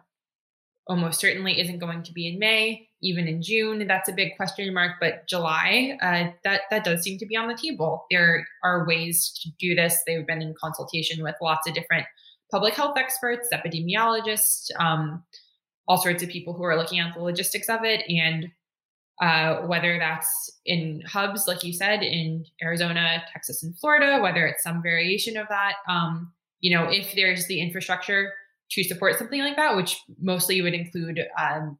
almost 0.87 1.19
certainly 1.19 1.59
isn't 1.59 1.79
going 1.79 2.03
to 2.03 2.13
be 2.13 2.27
in 2.27 2.39
May, 2.39 2.86
even 3.01 3.27
in 3.27 3.41
June. 3.41 3.85
That's 3.87 4.09
a 4.09 4.13
big 4.13 4.35
question 4.35 4.73
mark. 4.73 4.93
But 4.99 5.27
July, 5.27 5.97
uh, 6.01 6.31
that 6.43 6.61
that 6.69 6.83
does 6.83 7.01
seem 7.01 7.17
to 7.19 7.25
be 7.25 7.35
on 7.35 7.47
the 7.47 7.55
table. 7.55 8.05
There 8.11 8.45
are 8.63 8.87
ways 8.87 9.37
to 9.43 9.49
do 9.59 9.75
this. 9.75 10.01
They've 10.05 10.25
been 10.25 10.41
in 10.41 10.55
consultation 10.59 11.23
with 11.23 11.35
lots 11.41 11.67
of 11.67 11.73
different 11.73 12.05
public 12.51 12.73
health 12.73 12.97
experts, 12.97 13.49
epidemiologists, 13.53 14.69
um, 14.79 15.23
all 15.87 15.97
sorts 15.97 16.23
of 16.23 16.29
people 16.29 16.53
who 16.53 16.63
are 16.63 16.77
looking 16.77 16.99
at 16.99 17.13
the 17.13 17.21
logistics 17.21 17.69
of 17.69 17.83
it, 17.83 18.03
and 18.09 18.47
uh, 19.21 19.65
whether 19.67 19.97
that's 19.97 20.51
in 20.65 21.01
hubs, 21.01 21.47
like 21.47 21.63
you 21.63 21.73
said, 21.73 22.03
in 22.03 22.45
Arizona, 22.61 23.23
Texas, 23.31 23.63
and 23.63 23.77
Florida, 23.79 24.19
whether 24.21 24.45
it's 24.45 24.63
some 24.63 24.81
variation 24.81 25.37
of 25.37 25.47
that. 25.49 25.73
Um, 25.89 26.31
you 26.59 26.75
know, 26.75 26.85
if 26.89 27.13
there's 27.15 27.47
the 27.47 27.59
infrastructure 27.59 28.33
to 28.71 28.83
support 28.83 29.17
something 29.17 29.41
like 29.41 29.55
that, 29.55 29.75
which 29.75 29.99
mostly 30.21 30.61
would 30.61 30.73
include 30.73 31.21
um, 31.39 31.77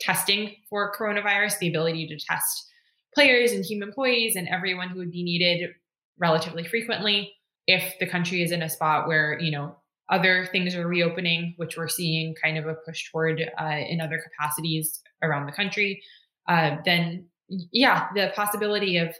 testing 0.00 0.54
for 0.68 0.94
coronavirus, 0.94 1.58
the 1.58 1.68
ability 1.68 2.06
to 2.08 2.18
test 2.18 2.66
players 3.14 3.52
and 3.52 3.64
team 3.64 3.82
employees 3.82 4.36
and 4.36 4.48
everyone 4.48 4.88
who 4.88 4.98
would 4.98 5.10
be 5.10 5.22
needed 5.22 5.70
relatively 6.18 6.64
frequently. 6.64 7.32
If 7.66 7.98
the 7.98 8.06
country 8.06 8.42
is 8.42 8.52
in 8.52 8.62
a 8.62 8.68
spot 8.68 9.08
where, 9.08 9.38
you 9.40 9.50
know, 9.50 9.76
other 10.08 10.46
things 10.50 10.74
are 10.74 10.86
reopening, 10.86 11.54
which 11.56 11.76
we're 11.76 11.88
seeing 11.88 12.34
kind 12.42 12.56
of 12.56 12.66
a 12.66 12.74
push 12.74 13.10
toward 13.10 13.42
uh, 13.60 13.64
in 13.64 14.00
other 14.00 14.22
capacities 14.22 15.00
around 15.22 15.46
the 15.46 15.52
country, 15.52 16.02
uh, 16.48 16.76
then 16.84 17.26
yeah, 17.48 18.08
the 18.14 18.32
possibility 18.34 18.96
of 18.96 19.14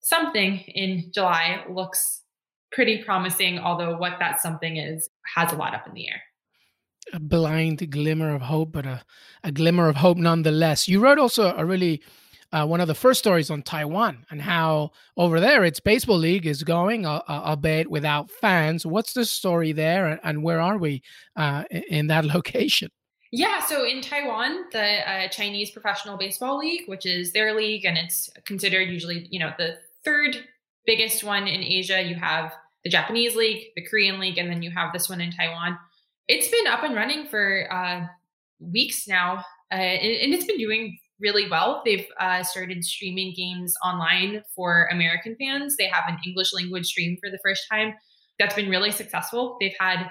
something 0.00 0.58
in 0.58 1.10
July 1.12 1.64
looks 1.70 2.22
pretty 2.72 3.02
promising, 3.02 3.58
although 3.58 3.96
what 3.96 4.18
that 4.18 4.40
something 4.40 4.76
is 4.76 5.08
has 5.34 5.52
a 5.52 5.56
lot 5.56 5.74
up 5.74 5.86
in 5.86 5.94
the 5.94 6.08
air 6.08 6.20
a 7.12 7.20
blind 7.20 7.90
glimmer 7.90 8.34
of 8.34 8.42
hope, 8.42 8.72
but 8.72 8.86
a, 8.86 9.02
a 9.44 9.52
glimmer 9.52 9.88
of 9.88 9.96
hope 9.96 10.18
nonetheless. 10.18 10.88
You 10.88 11.00
wrote 11.00 11.18
also 11.18 11.54
a 11.56 11.64
really 11.64 12.02
uh, 12.52 12.66
one 12.66 12.80
of 12.80 12.88
the 12.88 12.94
first 12.94 13.18
stories 13.18 13.50
on 13.50 13.62
Taiwan 13.62 14.24
and 14.30 14.40
how 14.40 14.92
over 15.16 15.40
there 15.40 15.64
its 15.64 15.80
baseball 15.80 16.18
league 16.18 16.46
is 16.46 16.62
going, 16.62 17.04
uh, 17.04 17.20
uh 17.28 17.42
albeit 17.44 17.90
without 17.90 18.30
fans. 18.30 18.86
What's 18.86 19.12
the 19.12 19.24
story 19.24 19.72
there, 19.72 20.06
and, 20.06 20.20
and 20.22 20.42
where 20.42 20.60
are 20.60 20.78
we 20.78 21.02
uh, 21.36 21.64
in 21.70 22.06
that 22.08 22.24
location? 22.34 22.90
Yeah, 23.32 23.60
so 23.64 23.84
in 23.84 24.00
Taiwan, 24.00 24.66
the 24.70 25.10
uh, 25.10 25.28
Chinese 25.28 25.70
Professional 25.70 26.16
Baseball 26.16 26.58
League, 26.58 26.82
which 26.86 27.04
is 27.04 27.32
their 27.32 27.54
league, 27.54 27.84
and 27.84 27.98
it's 27.98 28.30
considered 28.44 28.88
usually, 28.88 29.26
you 29.30 29.40
know, 29.40 29.52
the 29.58 29.78
third 30.04 30.36
biggest 30.86 31.24
one 31.24 31.48
in 31.48 31.62
Asia. 31.62 32.00
You 32.00 32.14
have 32.14 32.54
the 32.84 32.90
Japanese 32.90 33.34
league, 33.34 33.72
the 33.74 33.82
Korean 33.82 34.20
league, 34.20 34.38
and 34.38 34.48
then 34.48 34.62
you 34.62 34.70
have 34.70 34.92
this 34.92 35.08
one 35.08 35.20
in 35.20 35.32
Taiwan 35.32 35.76
it's 36.28 36.48
been 36.48 36.66
up 36.66 36.82
and 36.82 36.94
running 36.94 37.26
for 37.26 37.72
uh, 37.72 38.06
weeks 38.60 39.06
now, 39.06 39.44
uh, 39.72 39.74
and, 39.74 40.34
it's 40.34 40.44
been 40.44 40.58
doing 40.58 40.98
really 41.20 41.48
well. 41.48 41.82
They've 41.84 42.06
uh, 42.20 42.42
started 42.42 42.84
streaming 42.84 43.34
games 43.36 43.74
online 43.84 44.42
for 44.54 44.88
American 44.90 45.36
fans. 45.38 45.76
They 45.76 45.86
have 45.86 46.04
an 46.08 46.18
English 46.26 46.52
language 46.52 46.86
stream 46.86 47.16
for 47.22 47.30
the 47.30 47.38
first 47.42 47.62
time. 47.70 47.94
That's 48.38 48.54
been 48.54 48.68
really 48.68 48.90
successful. 48.90 49.56
They've 49.60 49.76
had 49.78 50.06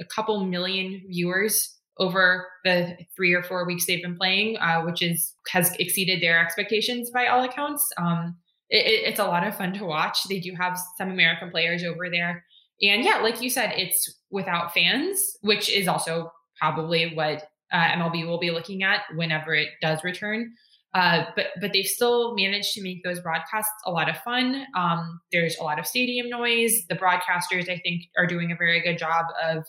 a 0.00 0.04
couple 0.04 0.44
million 0.44 1.02
viewers 1.08 1.76
over 1.98 2.46
the 2.64 2.96
three 3.16 3.34
or 3.34 3.42
four 3.42 3.66
weeks 3.66 3.86
they've 3.86 4.02
been 4.02 4.16
playing, 4.16 4.56
uh, 4.58 4.82
which 4.82 5.02
is 5.02 5.34
has 5.48 5.74
exceeded 5.78 6.22
their 6.22 6.40
expectations 6.40 7.10
by 7.10 7.26
all 7.26 7.44
accounts. 7.44 7.88
Um, 7.96 8.36
it, 8.70 9.08
it's 9.08 9.20
a 9.20 9.24
lot 9.24 9.46
of 9.46 9.56
fun 9.56 9.72
to 9.74 9.84
watch. 9.84 10.24
They 10.28 10.40
do 10.40 10.54
have 10.54 10.78
some 10.96 11.10
American 11.10 11.50
players 11.50 11.84
over 11.84 12.08
there 12.10 12.44
and 12.82 13.04
yeah, 13.04 13.18
like 13.18 13.40
you 13.40 13.50
said, 13.50 13.72
it's 13.76 14.20
without 14.30 14.72
fans, 14.72 15.20
which 15.40 15.68
is 15.68 15.88
also 15.88 16.32
probably 16.60 17.14
what 17.14 17.48
uh, 17.72 17.88
MLB 17.88 18.26
will 18.26 18.38
be 18.38 18.50
looking 18.50 18.82
at 18.82 19.02
whenever 19.14 19.54
it 19.54 19.68
does 19.82 20.04
return. 20.04 20.52
Uh, 20.94 21.24
but 21.36 21.46
but 21.60 21.72
they've 21.72 21.86
still 21.86 22.34
managed 22.34 22.72
to 22.72 22.82
make 22.82 23.04
those 23.04 23.20
broadcasts 23.20 23.70
a 23.84 23.90
lot 23.90 24.08
of 24.08 24.16
fun. 24.18 24.64
Um, 24.74 25.20
there's 25.32 25.56
a 25.58 25.62
lot 25.62 25.78
of 25.78 25.86
stadium 25.86 26.30
noise. 26.30 26.86
The 26.88 26.96
broadcasters, 26.96 27.68
I 27.68 27.78
think, 27.84 28.04
are 28.16 28.26
doing 28.26 28.50
a 28.50 28.56
very 28.56 28.80
good 28.80 28.96
job 28.96 29.26
of 29.42 29.66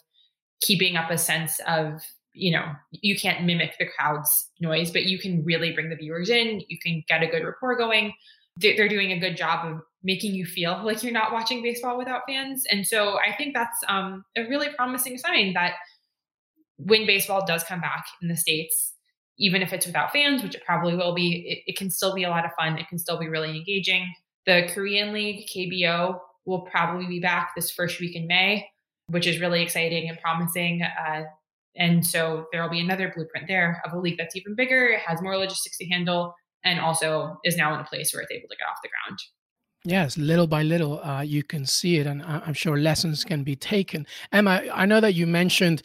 keeping 0.61 0.95
up 0.95 1.11
a 1.11 1.17
sense 1.17 1.59
of 1.67 2.01
you 2.33 2.51
know 2.51 2.71
you 2.91 3.19
can't 3.19 3.43
mimic 3.43 3.75
the 3.77 3.85
crowd's 3.85 4.49
noise, 4.61 4.91
but 4.91 5.05
you 5.05 5.19
can 5.19 5.43
really 5.43 5.73
bring 5.73 5.89
the 5.89 5.95
viewers 5.95 6.29
in. 6.29 6.61
You 6.69 6.77
can 6.81 7.03
get 7.09 7.21
a 7.21 7.27
good 7.27 7.43
rapport 7.43 7.77
going. 7.77 8.13
They're 8.55 8.89
doing 8.89 9.11
a 9.11 9.19
good 9.19 9.35
job 9.35 9.65
of 9.65 9.81
making 10.03 10.33
you 10.33 10.45
feel 10.45 10.81
like 10.83 11.03
you're 11.03 11.11
not 11.11 11.31
watching 11.31 11.61
baseball 11.61 11.97
without 11.97 12.21
fans. 12.27 12.63
And 12.71 12.85
so 12.85 13.17
I 13.19 13.35
think 13.35 13.53
that's 13.53 13.77
um, 13.87 14.23
a 14.37 14.43
really 14.43 14.69
promising 14.75 15.17
sign 15.17 15.53
that 15.53 15.73
when 16.77 17.05
baseball 17.05 17.45
does 17.45 17.63
come 17.63 17.81
back 17.81 18.05
in 18.21 18.29
the 18.29 18.37
States, 18.37 18.93
even 19.37 19.61
if 19.61 19.73
it's 19.73 19.85
without 19.85 20.11
fans, 20.11 20.43
which 20.43 20.55
it 20.55 20.63
probably 20.65 20.95
will 20.95 21.13
be, 21.13 21.45
it, 21.47 21.71
it 21.71 21.77
can 21.77 21.89
still 21.89 22.13
be 22.13 22.23
a 22.23 22.29
lot 22.29 22.45
of 22.45 22.51
fun. 22.57 22.77
It 22.77 22.87
can 22.87 22.97
still 22.97 23.19
be 23.19 23.27
really 23.27 23.55
engaging. 23.55 24.13
The 24.45 24.69
Korean 24.73 25.13
League, 25.13 25.47
KBO, 25.47 26.19
will 26.45 26.61
probably 26.61 27.05
be 27.07 27.19
back 27.19 27.51
this 27.55 27.71
first 27.71 27.99
week 27.99 28.15
in 28.15 28.27
May, 28.27 28.67
which 29.07 29.27
is 29.27 29.39
really 29.39 29.61
exciting 29.61 30.09
and 30.09 30.19
promising. 30.19 30.81
Uh, 30.81 31.23
and 31.75 32.05
so 32.05 32.47
there 32.51 32.61
will 32.61 32.69
be 32.69 32.79
another 32.79 33.11
blueprint 33.15 33.47
there 33.47 33.81
of 33.85 33.93
a 33.93 33.99
league 33.99 34.17
that's 34.17 34.35
even 34.35 34.55
bigger, 34.55 34.97
has 35.05 35.21
more 35.21 35.37
logistics 35.37 35.77
to 35.77 35.85
handle, 35.87 36.33
and 36.63 36.79
also 36.79 37.37
is 37.43 37.55
now 37.55 37.73
in 37.73 37.79
a 37.79 37.85
place 37.85 38.13
where 38.13 38.21
it's 38.21 38.31
able 38.31 38.49
to 38.49 38.55
get 38.55 38.67
off 38.67 38.77
the 38.83 38.89
ground. 38.89 39.19
Yes, 39.85 40.17
little 40.17 40.47
by 40.47 40.63
little, 40.63 40.99
uh, 41.01 41.21
you 41.21 41.41
can 41.41 41.65
see 41.65 41.97
it, 41.97 42.07
and 42.07 42.21
I'm 42.21 42.53
sure 42.53 42.77
lessons 42.77 43.23
can 43.23 43.43
be 43.43 43.55
taken. 43.55 44.05
Emma, 44.31 44.63
I 44.73 44.85
know 44.85 44.99
that 44.99 45.13
you 45.13 45.25
mentioned, 45.25 45.83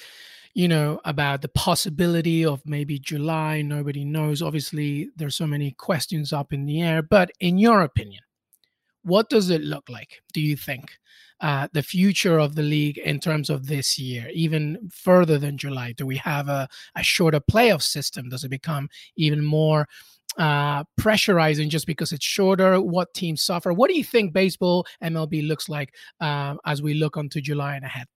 you 0.52 0.66
know, 0.66 1.00
about 1.04 1.42
the 1.42 1.48
possibility 1.48 2.44
of 2.44 2.60
maybe 2.66 2.98
July. 2.98 3.62
Nobody 3.62 4.04
knows. 4.04 4.42
Obviously, 4.42 5.10
there's 5.16 5.36
so 5.36 5.46
many 5.46 5.70
questions 5.72 6.32
up 6.32 6.52
in 6.52 6.66
the 6.66 6.82
air. 6.82 7.02
But 7.02 7.30
in 7.38 7.56
your 7.56 7.82
opinion, 7.82 8.22
what 9.02 9.28
does 9.28 9.50
it 9.50 9.62
look 9.62 9.88
like? 9.88 10.22
Do 10.32 10.40
you 10.40 10.56
think 10.56 10.98
uh, 11.40 11.68
the 11.72 11.82
future 11.82 12.38
of 12.38 12.56
the 12.56 12.62
league 12.62 12.98
in 12.98 13.20
terms 13.20 13.48
of 13.48 13.66
this 13.66 13.96
year, 13.98 14.28
even 14.32 14.88
further 14.92 15.38
than 15.38 15.56
July? 15.56 15.92
Do 15.92 16.04
we 16.04 16.16
have 16.16 16.48
a, 16.48 16.68
a 16.96 17.02
shorter 17.04 17.40
playoff 17.40 17.82
system? 17.82 18.28
Does 18.28 18.42
it 18.42 18.50
become 18.50 18.88
even 19.16 19.44
more? 19.44 19.86
Uh, 20.38 20.84
pressurizing 21.00 21.68
just 21.68 21.86
because 21.86 22.12
it's 22.12 22.24
shorter? 22.24 22.80
What 22.80 23.14
teams 23.14 23.42
suffer? 23.42 23.72
What 23.72 23.88
do 23.88 23.96
you 23.96 24.04
think 24.04 24.32
baseball 24.32 24.86
MLB 25.02 25.46
looks 25.46 25.68
like 25.68 25.94
uh, 26.20 26.56
as 26.66 26.82
we 26.82 26.94
look 26.94 27.16
onto 27.16 27.40
July 27.40 27.76
and 27.76 27.84
ahead? 27.84 28.06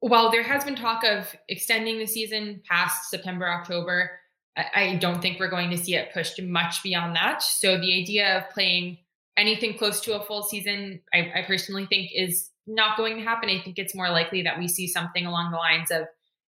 Well, 0.00 0.30
there 0.30 0.44
has 0.44 0.64
been 0.64 0.76
talk 0.76 1.04
of 1.04 1.34
extending 1.48 1.98
the 1.98 2.06
season 2.06 2.62
past 2.68 3.10
September, 3.10 3.48
October. 3.48 4.10
I 4.56 4.96
don't 5.00 5.22
think 5.22 5.38
we're 5.38 5.50
going 5.50 5.70
to 5.70 5.76
see 5.76 5.94
it 5.94 6.12
pushed 6.12 6.42
much 6.42 6.82
beyond 6.82 7.14
that. 7.14 7.42
So 7.42 7.78
the 7.78 8.00
idea 8.00 8.38
of 8.38 8.50
playing 8.50 8.98
anything 9.36 9.78
close 9.78 10.00
to 10.00 10.20
a 10.20 10.24
full 10.24 10.42
season, 10.42 11.00
I, 11.14 11.30
I 11.36 11.44
personally 11.46 11.86
think 11.86 12.10
is 12.14 12.50
not 12.66 12.96
going 12.96 13.16
to 13.16 13.22
happen. 13.22 13.48
I 13.48 13.62
think 13.62 13.78
it's 13.78 13.94
more 13.94 14.10
likely 14.10 14.42
that 14.42 14.58
we 14.58 14.66
see 14.66 14.88
something 14.88 15.26
along 15.26 15.52
the 15.52 15.58
lines 15.58 15.90
of 15.90 16.08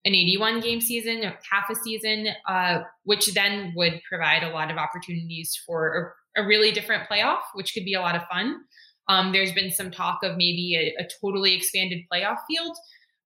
an 0.08 0.14
81 0.14 0.60
game 0.60 0.80
season, 0.80 1.22
half 1.22 1.68
a 1.70 1.74
season, 1.74 2.28
uh, 2.48 2.80
which 3.04 3.32
then 3.34 3.74
would 3.76 4.00
provide 4.08 4.42
a 4.42 4.48
lot 4.48 4.70
of 4.70 4.78
opportunities 4.78 5.54
for 5.66 6.14
a, 6.36 6.42
a, 6.42 6.46
really 6.46 6.72
different 6.72 7.08
playoff, 7.10 7.40
which 7.52 7.74
could 7.74 7.84
be 7.84 7.92
a 7.92 8.00
lot 8.00 8.16
of 8.16 8.22
fun. 8.32 8.56
Um, 9.08 9.32
there's 9.32 9.52
been 9.52 9.70
some 9.70 9.90
talk 9.90 10.20
of 10.22 10.32
maybe 10.32 10.94
a, 10.98 11.02
a 11.02 11.06
totally 11.20 11.54
expanded 11.54 12.04
playoff 12.10 12.38
field. 12.48 12.74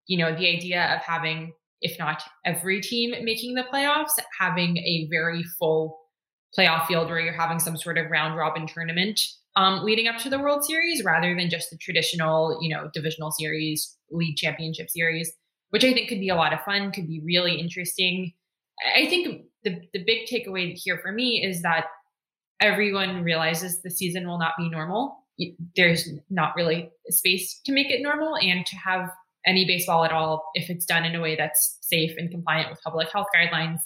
You 0.08 0.18
know, 0.18 0.34
the 0.34 0.48
idea 0.48 0.92
of 0.94 1.02
having, 1.02 1.52
if 1.80 1.96
not 2.00 2.20
every 2.44 2.80
team 2.80 3.14
making 3.24 3.54
the 3.54 3.64
playoffs, 3.72 4.18
having 4.40 4.76
a 4.78 5.06
very 5.08 5.44
full 5.60 6.00
playoff 6.58 6.86
field 6.86 7.08
where 7.08 7.20
you're 7.20 7.32
having 7.32 7.60
some 7.60 7.76
sort 7.76 7.96
of 7.96 8.10
round 8.10 8.36
robin 8.36 8.66
tournament 8.66 9.20
um, 9.56 9.84
leading 9.84 10.08
up 10.08 10.18
to 10.18 10.30
the 10.30 10.38
World 10.38 10.64
Series 10.64 11.04
rather 11.04 11.34
than 11.34 11.50
just 11.50 11.70
the 11.70 11.76
traditional, 11.76 12.58
you 12.62 12.74
know, 12.74 12.90
divisional 12.94 13.30
series, 13.30 13.96
league 14.10 14.36
championship 14.36 14.88
series, 14.88 15.32
which 15.72 15.84
I 15.84 15.92
think 15.92 16.08
could 16.08 16.20
be 16.20 16.28
a 16.28 16.36
lot 16.36 16.52
of 16.52 16.60
fun, 16.64 16.92
could 16.92 17.08
be 17.08 17.20
really 17.24 17.54
interesting. 17.58 18.32
I 18.94 19.06
think 19.06 19.46
the, 19.64 19.80
the 19.94 20.04
big 20.04 20.26
takeaway 20.28 20.74
here 20.74 20.98
for 21.02 21.12
me 21.12 21.42
is 21.42 21.62
that 21.62 21.86
everyone 22.60 23.22
realizes 23.22 23.80
the 23.80 23.90
season 23.90 24.26
will 24.26 24.38
not 24.38 24.52
be 24.58 24.68
normal. 24.68 25.24
There's 25.74 26.08
not 26.28 26.54
really 26.56 26.90
space 27.08 27.60
to 27.64 27.72
make 27.72 27.90
it 27.90 28.02
normal 28.02 28.36
and 28.36 28.66
to 28.66 28.76
have 28.76 29.08
any 29.46 29.64
baseball 29.64 30.04
at 30.04 30.12
all, 30.12 30.50
if 30.54 30.70
it's 30.70 30.84
done 30.84 31.04
in 31.04 31.14
a 31.14 31.20
way 31.20 31.36
that's 31.36 31.78
safe 31.80 32.12
and 32.16 32.30
compliant 32.30 32.70
with 32.70 32.82
public 32.82 33.10
health 33.10 33.26
guidelines, 33.34 33.78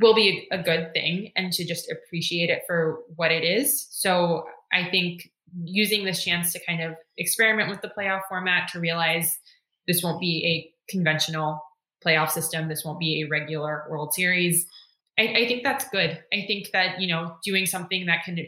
will 0.00 0.14
be 0.14 0.48
a, 0.50 0.62
good 0.62 0.90
thing 0.94 1.30
and 1.36 1.52
to 1.52 1.64
just 1.66 1.90
appreciate 1.92 2.48
it 2.48 2.62
for 2.66 3.00
what 3.16 3.30
it 3.30 3.44
is. 3.44 3.86
So 3.90 4.44
I 4.72 4.88
think 4.90 5.30
using 5.64 6.04
this 6.04 6.24
chance 6.24 6.52
to 6.54 6.60
kind 6.66 6.82
of 6.82 6.94
experiment 7.18 7.68
with 7.68 7.82
the 7.82 7.92
playoff 7.96 8.22
format 8.28 8.70
to 8.72 8.80
realize 8.80 9.38
this 9.86 10.02
won't 10.02 10.20
be 10.20 10.46
a 10.46 10.71
conventional 10.88 11.62
playoff 12.04 12.30
system, 12.30 12.68
this 12.68 12.84
won't 12.84 12.98
be 12.98 13.22
a 13.22 13.28
regular 13.28 13.84
World 13.90 14.12
Series. 14.14 14.66
I, 15.18 15.22
I 15.22 15.48
think 15.48 15.62
that's 15.62 15.88
good. 15.90 16.22
I 16.32 16.44
think 16.46 16.70
that, 16.72 17.00
you 17.00 17.06
know, 17.06 17.36
doing 17.44 17.66
something 17.66 18.06
that 18.06 18.24
can 18.24 18.38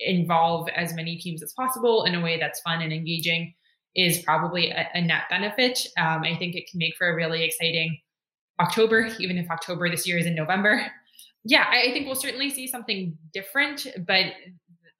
involve 0.00 0.68
as 0.68 0.94
many 0.94 1.16
teams 1.16 1.42
as 1.42 1.52
possible 1.52 2.04
in 2.04 2.14
a 2.14 2.20
way 2.20 2.38
that's 2.38 2.60
fun 2.60 2.82
and 2.82 2.92
engaging 2.92 3.54
is 3.96 4.18
probably 4.22 4.70
a, 4.70 4.88
a 4.94 5.00
net 5.00 5.22
benefit. 5.30 5.86
Um, 5.96 6.22
I 6.22 6.36
think 6.36 6.56
it 6.56 6.68
can 6.68 6.78
make 6.78 6.96
for 6.96 7.08
a 7.08 7.14
really 7.14 7.44
exciting 7.44 7.98
October, 8.60 9.08
even 9.18 9.38
if 9.38 9.50
October 9.50 9.88
this 9.88 10.06
year 10.06 10.18
is 10.18 10.26
in 10.26 10.34
November. 10.34 10.84
Yeah, 11.44 11.64
I, 11.68 11.90
I 11.90 11.92
think 11.92 12.06
we'll 12.06 12.16
certainly 12.16 12.50
see 12.50 12.66
something 12.66 13.16
different, 13.32 13.86
but 14.06 14.26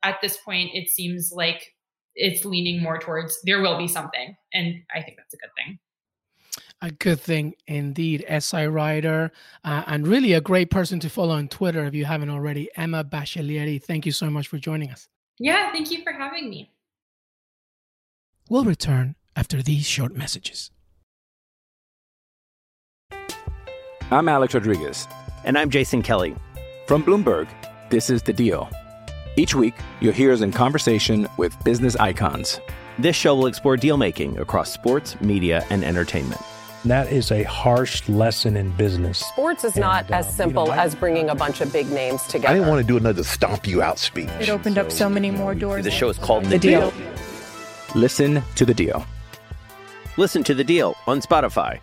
at 0.03 0.21
this 0.21 0.37
point, 0.45 0.71
it 0.75 0.89
seems 0.89 1.33
like 1.33 1.73
it's 2.15 2.45
leaning 2.45 2.83
more 2.83 2.99
towards 2.99 3.41
there 3.45 3.61
will 3.61 3.79
be 3.79 3.89
something. 3.89 4.37
And 4.53 4.75
I 4.95 5.03
think 5.03 5.17
that's 5.17 5.35
a 5.35 5.39
good 5.39 5.51
thing. 5.57 5.79
A 6.85 6.91
good 6.91 7.19
thing 7.19 7.55
indeed, 7.67 8.27
SI 8.29 8.67
writer, 8.67 9.33
uh, 9.65 9.85
and 9.87 10.07
really 10.07 10.35
a 10.35 10.41
great 10.43 10.71
person 10.71 11.01
to 11.01 11.09
follow 11.09 11.35
on 11.35 11.49
Twitter 11.49 11.87
if 11.87 11.95
you 11.95 12.05
haven't 12.05 12.29
already. 12.29 12.69
Emma 12.77 13.03
Baccellieri, 13.03 13.83
thank 13.83 14.05
you 14.05 14.13
so 14.13 14.29
much 14.29 14.49
for 14.49 14.59
joining 14.59 14.91
us. 14.91 15.09
Yeah, 15.39 15.73
thank 15.73 15.91
you 15.91 16.03
for 16.03 16.13
having 16.13 16.51
me. 16.51 16.71
We'll 18.51 18.67
return 18.67 19.17
after 19.35 19.63
these 19.63 19.87
short 19.87 20.15
messages. 20.15 20.71
I'm 24.11 24.29
Alex 24.29 24.53
Rodriguez. 24.53 25.09
And 25.45 25.57
I'm 25.57 25.71
Jason 25.71 26.03
Kelly. 26.03 26.37
From 26.87 27.03
Bloomberg, 27.03 27.49
this 27.89 28.11
is 28.11 28.23
The 28.23 28.35
Deal. 28.35 28.69
Each 29.37 29.55
week, 29.55 29.75
you'll 30.03 30.13
hear 30.13 30.35
us 30.35 30.43
in 30.43 30.53
conversation 30.53 31.29
with 31.39 31.57
business 31.65 31.97
icons. 31.97 32.61
This 32.99 33.17
show 33.17 33.35
will 33.35 33.47
explore 33.47 33.79
deal 33.79 33.97
making 33.97 34.39
across 34.39 34.71
sports, 34.71 35.19
media, 35.23 35.65
and 35.71 35.83
entertainment. 35.83 36.43
That 36.85 37.11
is 37.11 37.33
a 37.33 37.45
harsh 37.45 38.07
lesson 38.11 38.59
in 38.59 38.71
business. 38.73 39.19
Sports 39.19 39.65
is 39.65 39.75
not 39.77 40.11
uh, 40.11 40.17
as 40.17 40.37
simple 40.37 40.65
you 40.65 40.71
know, 40.71 40.77
as 40.77 40.95
bringing 40.95 41.31
a 41.31 41.35
bunch 41.35 41.63
of 41.63 41.73
big 41.73 41.91
names 41.91 42.23
together. 42.25 42.49
I 42.49 42.55
didn't 42.55 42.69
want 42.69 42.83
to 42.83 42.87
do 42.87 42.99
another 42.99 43.25
stomp 43.25 43.67
you 43.67 43.81
out 43.81 43.99
speech. 43.99 44.29
It 44.39 44.51
opened 44.51 44.75
so, 44.75 44.83
up 44.83 44.93
so 44.93 45.09
many 45.09 45.31
more 45.31 45.55
doors. 45.55 45.85
The 45.85 45.91
show 45.91 46.11
is 46.11 46.19
called 46.19 46.45
The, 46.45 46.51
the 46.51 46.59
deal. 46.59 46.91
deal. 46.91 47.09
Listen 47.95 48.43
to 48.57 48.67
the 48.67 48.75
deal. 48.75 49.07
Listen 50.19 50.45
to 50.45 50.53
the 50.53 50.63
deal 50.65 50.95
on 51.07 51.21
Spotify. 51.23 51.81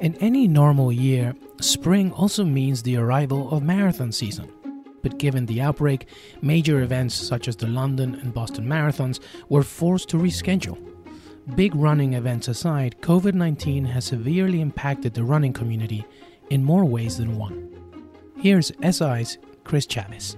In 0.00 0.14
any 0.16 0.46
normal 0.46 0.92
year, 0.92 1.34
spring 1.60 2.12
also 2.12 2.44
means 2.44 2.82
the 2.82 2.96
arrival 2.96 3.50
of 3.50 3.62
marathon 3.62 4.12
season. 4.12 4.50
But 5.02 5.18
given 5.18 5.46
the 5.46 5.60
outbreak, 5.60 6.06
major 6.42 6.82
events 6.82 7.14
such 7.14 7.48
as 7.48 7.56
the 7.56 7.66
London 7.66 8.14
and 8.16 8.34
Boston 8.34 8.66
marathons 8.66 9.20
were 9.48 9.62
forced 9.62 10.08
to 10.10 10.16
reschedule. 10.16 10.78
Big 11.54 11.74
running 11.74 12.12
events 12.12 12.48
aside, 12.48 12.96
COVID 13.00 13.34
19 13.34 13.86
has 13.86 14.04
severely 14.04 14.60
impacted 14.60 15.14
the 15.14 15.24
running 15.24 15.52
community 15.52 16.04
in 16.50 16.62
more 16.62 16.84
ways 16.84 17.18
than 17.18 17.38
one. 17.38 17.68
Here's 18.36 18.72
SI's 18.82 19.38
Chris 19.64 19.86
Chavez. 19.86 20.36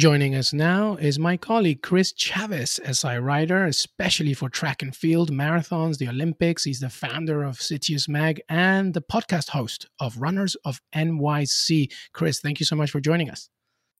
Joining 0.00 0.34
us 0.34 0.54
now 0.54 0.96
is 0.96 1.18
my 1.18 1.36
colleague 1.36 1.82
Chris 1.82 2.14
Chavez, 2.16 2.80
SI 2.90 3.16
writer, 3.16 3.66
especially 3.66 4.32
for 4.32 4.48
track 4.48 4.80
and 4.80 4.96
field, 4.96 5.30
marathons, 5.30 5.98
the 5.98 6.08
Olympics. 6.08 6.64
He's 6.64 6.80
the 6.80 6.88
founder 6.88 7.42
of 7.44 7.58
Citius 7.58 8.08
Mag 8.08 8.40
and 8.48 8.94
the 8.94 9.02
podcast 9.02 9.50
host 9.50 9.90
of 10.00 10.16
Runners 10.16 10.56
of 10.64 10.80
NYC. 10.94 11.92
Chris, 12.14 12.40
thank 12.40 12.60
you 12.60 12.64
so 12.64 12.76
much 12.76 12.90
for 12.90 12.98
joining 12.98 13.28
us. 13.28 13.50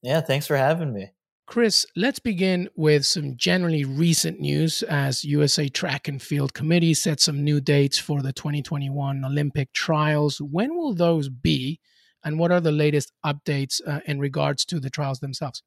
Yeah, 0.01 0.21
thanks 0.21 0.47
for 0.47 0.57
having 0.57 0.91
me. 0.91 1.11
Chris, 1.45 1.85
let's 1.95 2.17
begin 2.17 2.67
with 2.75 3.05
some 3.05 3.37
generally 3.37 3.85
recent 3.85 4.39
news 4.39 4.81
as 4.81 5.23
USA 5.23 5.69
Track 5.69 6.07
and 6.07 6.19
Field 6.19 6.55
Committee 6.55 6.95
set 6.95 7.19
some 7.19 7.43
new 7.43 7.61
dates 7.61 7.99
for 7.99 8.23
the 8.23 8.33
2021 8.33 9.23
Olympic 9.23 9.71
trials. 9.71 10.41
When 10.41 10.75
will 10.75 10.95
those 10.95 11.29
be? 11.29 11.79
And 12.23 12.39
what 12.39 12.51
are 12.51 12.61
the 12.61 12.71
latest 12.71 13.11
updates 13.23 13.81
uh, 13.85 13.99
in 14.07 14.19
regards 14.19 14.65
to 14.65 14.79
the 14.79 14.89
trials 14.89 15.19
themselves? 15.19 15.61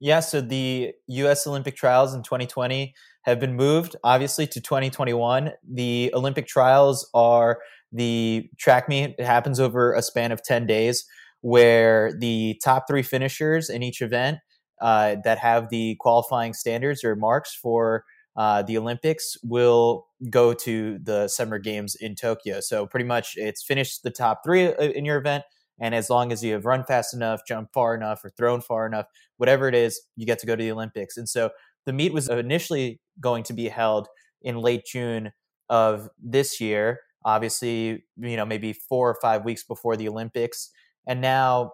Yeah, 0.00 0.20
so 0.20 0.40
the 0.40 0.92
U.S. 1.08 1.46
Olympic 1.46 1.76
trials 1.76 2.14
in 2.14 2.22
2020 2.22 2.94
have 3.22 3.40
been 3.40 3.54
moved, 3.56 3.96
obviously, 4.04 4.46
to 4.46 4.60
2021. 4.60 5.50
The 5.68 6.10
Olympic 6.14 6.46
trials 6.46 7.08
are 7.14 7.58
the 7.92 8.48
track 8.58 8.88
meet. 8.88 9.16
It 9.18 9.24
happens 9.24 9.58
over 9.58 9.92
a 9.94 10.02
span 10.02 10.30
of 10.30 10.42
10 10.42 10.66
days, 10.66 11.04
where 11.40 12.12
the 12.16 12.60
top 12.62 12.84
three 12.88 13.02
finishers 13.02 13.68
in 13.68 13.82
each 13.82 14.00
event 14.00 14.38
uh, 14.80 15.16
that 15.24 15.38
have 15.38 15.68
the 15.70 15.96
qualifying 15.98 16.54
standards 16.54 17.02
or 17.02 17.16
marks 17.16 17.54
for 17.54 18.04
uh, 18.36 18.62
the 18.62 18.78
Olympics 18.78 19.36
will 19.42 20.06
go 20.30 20.52
to 20.54 20.98
the 21.02 21.26
Summer 21.26 21.58
Games 21.58 21.96
in 21.96 22.14
Tokyo. 22.14 22.60
So 22.60 22.86
pretty 22.86 23.06
much, 23.06 23.34
it's 23.36 23.64
finished 23.64 24.04
the 24.04 24.10
top 24.10 24.42
three 24.44 24.66
uh, 24.66 24.74
in 24.80 25.04
your 25.04 25.18
event 25.18 25.42
and 25.80 25.94
as 25.94 26.10
long 26.10 26.32
as 26.32 26.42
you 26.42 26.52
have 26.52 26.64
run 26.64 26.84
fast 26.84 27.14
enough, 27.14 27.40
jumped 27.46 27.72
far 27.72 27.94
enough, 27.94 28.24
or 28.24 28.30
thrown 28.30 28.60
far 28.60 28.86
enough, 28.86 29.06
whatever 29.36 29.68
it 29.68 29.74
is, 29.74 30.00
you 30.16 30.26
get 30.26 30.38
to 30.40 30.46
go 30.46 30.56
to 30.56 30.62
the 30.62 30.70
Olympics. 30.72 31.16
And 31.16 31.28
so 31.28 31.50
the 31.86 31.92
meet 31.92 32.12
was 32.12 32.28
initially 32.28 33.00
going 33.20 33.44
to 33.44 33.52
be 33.52 33.68
held 33.68 34.08
in 34.42 34.58
late 34.58 34.84
June 34.84 35.32
of 35.68 36.08
this 36.22 36.60
year, 36.60 37.00
obviously, 37.24 38.04
you 38.16 38.36
know, 38.36 38.46
maybe 38.46 38.72
four 38.72 39.08
or 39.08 39.16
five 39.20 39.44
weeks 39.44 39.64
before 39.64 39.96
the 39.96 40.08
Olympics. 40.08 40.70
And 41.06 41.20
now, 41.20 41.72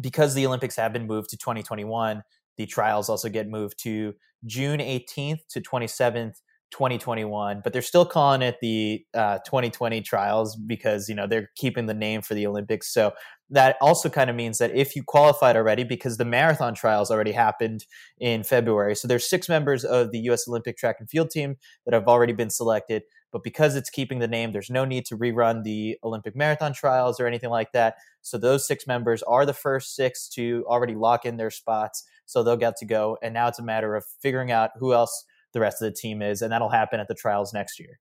because 0.00 0.34
the 0.34 0.46
Olympics 0.46 0.76
have 0.76 0.92
been 0.92 1.06
moved 1.06 1.30
to 1.30 1.36
2021, 1.36 2.22
the 2.56 2.66
trials 2.66 3.08
also 3.08 3.28
get 3.28 3.48
moved 3.48 3.78
to 3.82 4.14
June 4.44 4.80
18th 4.80 5.40
to 5.50 5.60
27th 5.60 6.34
2021, 6.70 7.60
but 7.62 7.72
they're 7.72 7.82
still 7.82 8.04
calling 8.04 8.42
it 8.42 8.56
the 8.60 9.04
uh, 9.14 9.38
2020 9.46 10.00
trials 10.02 10.56
because 10.56 11.08
you 11.08 11.14
know 11.14 11.26
they're 11.26 11.50
keeping 11.56 11.86
the 11.86 11.94
name 11.94 12.22
for 12.22 12.34
the 12.34 12.46
Olympics. 12.46 12.92
So 12.92 13.12
that 13.50 13.76
also 13.80 14.08
kind 14.10 14.28
of 14.28 14.36
means 14.36 14.58
that 14.58 14.74
if 14.74 14.94
you 14.94 15.02
qualified 15.02 15.56
already, 15.56 15.84
because 15.84 16.18
the 16.18 16.24
marathon 16.24 16.74
trials 16.74 17.10
already 17.10 17.32
happened 17.32 17.86
in 18.18 18.42
February, 18.42 18.94
so 18.94 19.08
there's 19.08 19.28
six 19.28 19.48
members 19.48 19.84
of 19.84 20.12
the 20.12 20.18
U.S. 20.20 20.46
Olympic 20.48 20.76
track 20.76 20.96
and 21.00 21.08
field 21.08 21.30
team 21.30 21.56
that 21.86 21.94
have 21.94 22.06
already 22.06 22.32
been 22.32 22.50
selected. 22.50 23.02
But 23.30 23.44
because 23.44 23.76
it's 23.76 23.90
keeping 23.90 24.20
the 24.20 24.28
name, 24.28 24.52
there's 24.52 24.70
no 24.70 24.84
need 24.84 25.04
to 25.06 25.16
rerun 25.16 25.62
the 25.62 25.98
Olympic 26.02 26.34
marathon 26.34 26.72
trials 26.72 27.20
or 27.20 27.26
anything 27.26 27.50
like 27.50 27.72
that. 27.72 27.96
So 28.22 28.38
those 28.38 28.66
six 28.66 28.86
members 28.86 29.22
are 29.22 29.44
the 29.44 29.52
first 29.52 29.94
six 29.94 30.28
to 30.30 30.64
already 30.66 30.94
lock 30.94 31.26
in 31.26 31.36
their 31.36 31.50
spots. 31.50 32.04
So 32.24 32.42
they'll 32.42 32.56
get 32.56 32.76
to 32.76 32.86
go. 32.86 33.18
And 33.22 33.34
now 33.34 33.48
it's 33.48 33.58
a 33.58 33.62
matter 33.62 33.94
of 33.96 34.04
figuring 34.22 34.50
out 34.50 34.70
who 34.78 34.94
else 34.94 35.24
the 35.52 35.60
rest 35.60 35.82
of 35.82 35.86
the 35.86 35.96
team 35.96 36.22
is, 36.22 36.42
and 36.42 36.52
that'll 36.52 36.68
happen 36.68 37.00
at 37.00 37.08
the 37.08 37.14
trials 37.14 37.52
next 37.52 37.78
year. 37.78 37.98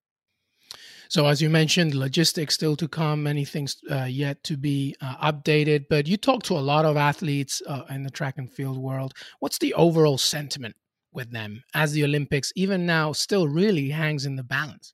So, 1.09 1.25
as 1.27 1.41
you 1.41 1.49
mentioned, 1.49 1.95
logistics 1.95 2.55
still 2.55 2.75
to 2.75 2.87
come, 2.87 3.23
many 3.23 3.45
things 3.45 3.77
uh, 3.89 4.03
yet 4.03 4.43
to 4.43 4.57
be 4.57 4.95
uh, 5.01 5.31
updated. 5.31 5.85
But 5.89 6.07
you 6.07 6.17
talk 6.17 6.43
to 6.43 6.53
a 6.53 6.59
lot 6.59 6.83
of 6.83 6.97
athletes 6.97 7.61
uh, 7.65 7.83
in 7.89 8.03
the 8.03 8.09
track 8.09 8.35
and 8.37 8.51
field 8.51 8.77
world. 8.77 9.13
What's 9.39 9.57
the 9.57 9.73
overall 9.75 10.17
sentiment 10.17 10.75
with 11.13 11.31
them 11.31 11.63
as 11.73 11.93
the 11.93 12.03
Olympics, 12.03 12.51
even 12.55 12.85
now, 12.85 13.13
still 13.13 13.47
really 13.47 13.89
hangs 13.89 14.25
in 14.25 14.35
the 14.35 14.43
balance? 14.43 14.93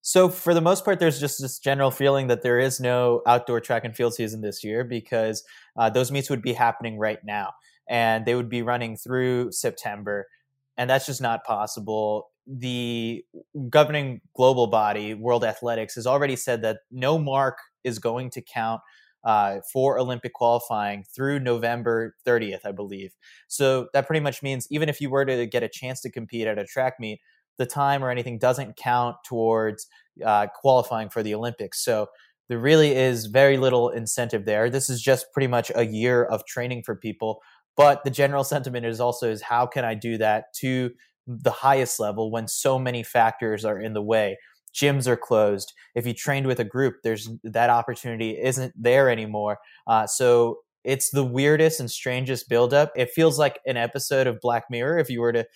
So, 0.00 0.30
for 0.30 0.54
the 0.54 0.62
most 0.62 0.84
part, 0.84 0.98
there's 0.98 1.20
just 1.20 1.40
this 1.40 1.58
general 1.58 1.90
feeling 1.90 2.26
that 2.28 2.42
there 2.42 2.58
is 2.58 2.80
no 2.80 3.22
outdoor 3.26 3.60
track 3.60 3.84
and 3.84 3.94
field 3.94 4.14
season 4.14 4.40
this 4.40 4.64
year 4.64 4.82
because 4.82 5.44
uh, 5.76 5.90
those 5.90 6.10
meets 6.10 6.30
would 6.30 6.42
be 6.42 6.54
happening 6.54 6.98
right 6.98 7.22
now 7.22 7.52
and 7.88 8.24
they 8.24 8.34
would 8.34 8.48
be 8.48 8.62
running 8.62 8.96
through 8.96 9.52
September 9.52 10.26
and 10.76 10.88
that's 10.88 11.06
just 11.06 11.20
not 11.20 11.44
possible. 11.44 12.30
The 12.46 13.24
governing 13.70 14.20
global 14.34 14.66
body, 14.66 15.14
World 15.14 15.44
Athletics, 15.44 15.94
has 15.94 16.06
already 16.06 16.36
said 16.36 16.62
that 16.62 16.78
no 16.90 17.18
mark 17.18 17.58
is 17.84 17.98
going 17.98 18.30
to 18.30 18.42
count 18.42 18.80
uh, 19.24 19.60
for 19.72 19.98
Olympic 19.98 20.34
qualifying 20.34 21.04
through 21.14 21.40
November 21.40 22.14
30th, 22.26 22.60
I 22.64 22.72
believe. 22.72 23.12
So 23.48 23.88
that 23.94 24.06
pretty 24.06 24.20
much 24.20 24.42
means 24.42 24.66
even 24.70 24.88
if 24.88 25.00
you 25.00 25.08
were 25.10 25.24
to 25.24 25.46
get 25.46 25.62
a 25.62 25.68
chance 25.68 26.00
to 26.02 26.10
compete 26.10 26.46
at 26.46 26.58
a 26.58 26.64
track 26.64 26.94
meet, 27.00 27.20
the 27.56 27.66
time 27.66 28.04
or 28.04 28.10
anything 28.10 28.38
doesn't 28.38 28.76
count 28.76 29.16
towards 29.24 29.86
uh, 30.24 30.48
qualifying 30.54 31.08
for 31.08 31.22
the 31.22 31.34
Olympics. 31.34 31.82
So 31.82 32.08
there 32.48 32.58
really 32.58 32.94
is 32.94 33.26
very 33.26 33.56
little 33.56 33.88
incentive 33.88 34.44
there. 34.44 34.68
This 34.68 34.90
is 34.90 35.00
just 35.00 35.26
pretty 35.32 35.46
much 35.46 35.70
a 35.74 35.86
year 35.86 36.24
of 36.24 36.44
training 36.44 36.82
for 36.82 36.94
people. 36.94 37.40
But 37.76 38.04
the 38.04 38.10
general 38.10 38.44
sentiment 38.44 38.86
is 38.86 39.00
also 39.00 39.30
is 39.30 39.42
how 39.42 39.66
can 39.66 39.84
I 39.84 39.94
do 39.94 40.18
that 40.18 40.52
to 40.54 40.90
the 41.26 41.50
highest 41.50 41.98
level 41.98 42.30
when 42.30 42.46
so 42.46 42.78
many 42.78 43.02
factors 43.02 43.64
are 43.64 43.78
in 43.78 43.94
the 43.94 44.02
way? 44.02 44.38
Gyms 44.74 45.06
are 45.06 45.16
closed. 45.16 45.72
If 45.94 46.06
you 46.06 46.14
trained 46.14 46.46
with 46.46 46.60
a 46.60 46.64
group, 46.64 46.96
there's 47.02 47.28
that 47.44 47.70
opportunity 47.70 48.38
isn't 48.40 48.72
there 48.76 49.08
anymore. 49.08 49.58
Uh, 49.86 50.06
so 50.06 50.58
it's 50.82 51.10
the 51.10 51.24
weirdest 51.24 51.80
and 51.80 51.90
strangest 51.90 52.48
buildup. 52.48 52.92
It 52.96 53.10
feels 53.10 53.38
like 53.38 53.60
an 53.66 53.76
episode 53.76 54.26
of 54.26 54.40
Black 54.40 54.64
Mirror 54.70 54.98
if 54.98 55.08
you 55.08 55.20
were 55.20 55.32
to 55.32 55.46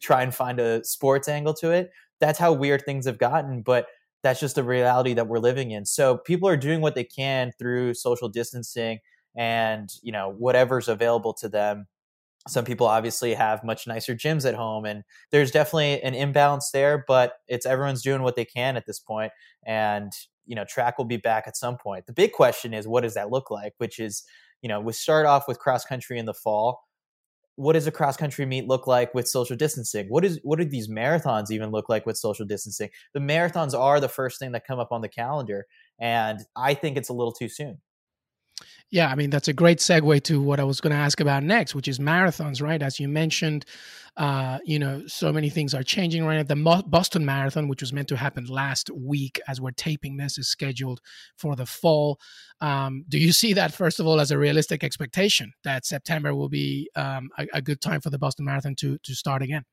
try 0.00 0.22
and 0.22 0.34
find 0.34 0.58
a 0.58 0.84
sports 0.84 1.28
angle 1.28 1.54
to 1.54 1.70
it. 1.70 1.90
That's 2.20 2.38
how 2.38 2.52
weird 2.52 2.84
things 2.84 3.06
have 3.06 3.18
gotten. 3.18 3.62
But 3.62 3.86
that's 4.22 4.40
just 4.40 4.54
the 4.54 4.64
reality 4.64 5.14
that 5.14 5.28
we're 5.28 5.38
living 5.38 5.72
in. 5.72 5.84
So 5.84 6.16
people 6.18 6.48
are 6.48 6.56
doing 6.56 6.80
what 6.80 6.94
they 6.94 7.04
can 7.04 7.52
through 7.58 7.94
social 7.94 8.28
distancing 8.28 8.98
and, 9.36 9.88
you 10.02 10.12
know, 10.12 10.34
whatever's 10.38 10.88
available 10.88 11.32
to 11.34 11.48
them. 11.48 11.86
Some 12.48 12.64
people 12.64 12.86
obviously 12.86 13.34
have 13.34 13.62
much 13.62 13.86
nicer 13.86 14.14
gyms 14.14 14.48
at 14.48 14.54
home 14.54 14.84
and 14.84 15.04
there's 15.30 15.52
definitely 15.52 16.02
an 16.02 16.14
imbalance 16.14 16.70
there, 16.72 17.04
but 17.06 17.34
it's 17.46 17.66
everyone's 17.66 18.02
doing 18.02 18.22
what 18.22 18.34
they 18.34 18.44
can 18.44 18.76
at 18.76 18.84
this 18.86 18.98
point 18.98 19.32
and, 19.64 20.12
you 20.44 20.56
know, 20.56 20.64
track 20.64 20.98
will 20.98 21.04
be 21.04 21.18
back 21.18 21.44
at 21.46 21.56
some 21.56 21.76
point. 21.76 22.06
The 22.06 22.12
big 22.12 22.32
question 22.32 22.74
is 22.74 22.88
what 22.88 23.02
does 23.02 23.14
that 23.14 23.30
look 23.30 23.50
like, 23.50 23.74
which 23.78 24.00
is, 24.00 24.24
you 24.60 24.68
know, 24.68 24.80
we 24.80 24.92
start 24.92 25.24
off 25.24 25.46
with 25.46 25.60
cross 25.60 25.84
country 25.84 26.18
in 26.18 26.26
the 26.26 26.34
fall 26.34 26.80
what 27.56 27.74
does 27.74 27.86
a 27.86 27.92
cross 27.92 28.16
country 28.16 28.46
meet 28.46 28.66
look 28.66 28.86
like 28.86 29.12
with 29.14 29.28
social 29.28 29.56
distancing? 29.56 30.06
What 30.08 30.24
is 30.24 30.40
what 30.42 30.58
do 30.58 30.64
these 30.64 30.88
marathons 30.88 31.50
even 31.50 31.70
look 31.70 31.88
like 31.88 32.06
with 32.06 32.16
social 32.16 32.46
distancing? 32.46 32.90
The 33.12 33.20
marathons 33.20 33.78
are 33.78 34.00
the 34.00 34.08
first 34.08 34.38
thing 34.38 34.52
that 34.52 34.66
come 34.66 34.78
up 34.78 34.92
on 34.92 35.02
the 35.02 35.08
calendar, 35.08 35.66
and 35.98 36.40
I 36.56 36.74
think 36.74 36.96
it's 36.96 37.08
a 37.10 37.12
little 37.14 37.32
too 37.32 37.48
soon. 37.48 37.80
Yeah, 38.92 39.08
I 39.08 39.14
mean 39.14 39.30
that's 39.30 39.48
a 39.48 39.54
great 39.54 39.78
segue 39.78 40.22
to 40.24 40.42
what 40.42 40.60
I 40.60 40.64
was 40.64 40.82
going 40.82 40.90
to 40.90 40.98
ask 40.98 41.18
about 41.18 41.42
next, 41.42 41.74
which 41.74 41.88
is 41.88 41.98
marathons, 41.98 42.60
right? 42.60 42.82
As 42.82 43.00
you 43.00 43.08
mentioned, 43.08 43.64
uh, 44.18 44.58
you 44.66 44.78
know, 44.78 45.02
so 45.06 45.32
many 45.32 45.48
things 45.48 45.72
are 45.72 45.82
changing 45.82 46.26
right 46.26 46.36
now. 46.36 46.42
The 46.42 46.84
Boston 46.86 47.24
Marathon, 47.24 47.68
which 47.68 47.80
was 47.80 47.94
meant 47.94 48.08
to 48.08 48.18
happen 48.18 48.44
last 48.44 48.90
week, 48.90 49.40
as 49.48 49.62
we're 49.62 49.70
taping 49.70 50.18
this, 50.18 50.36
is 50.36 50.50
scheduled 50.50 51.00
for 51.38 51.56
the 51.56 51.64
fall. 51.64 52.20
Um, 52.60 53.06
do 53.08 53.18
you 53.18 53.32
see 53.32 53.54
that 53.54 53.72
first 53.72 53.98
of 53.98 54.06
all 54.06 54.20
as 54.20 54.30
a 54.30 54.36
realistic 54.36 54.84
expectation 54.84 55.54
that 55.64 55.86
September 55.86 56.34
will 56.34 56.50
be 56.50 56.90
um, 56.94 57.30
a, 57.38 57.46
a 57.54 57.62
good 57.62 57.80
time 57.80 58.02
for 58.02 58.10
the 58.10 58.18
Boston 58.18 58.44
Marathon 58.44 58.74
to 58.76 58.98
to 59.04 59.14
start 59.14 59.40
again? 59.40 59.64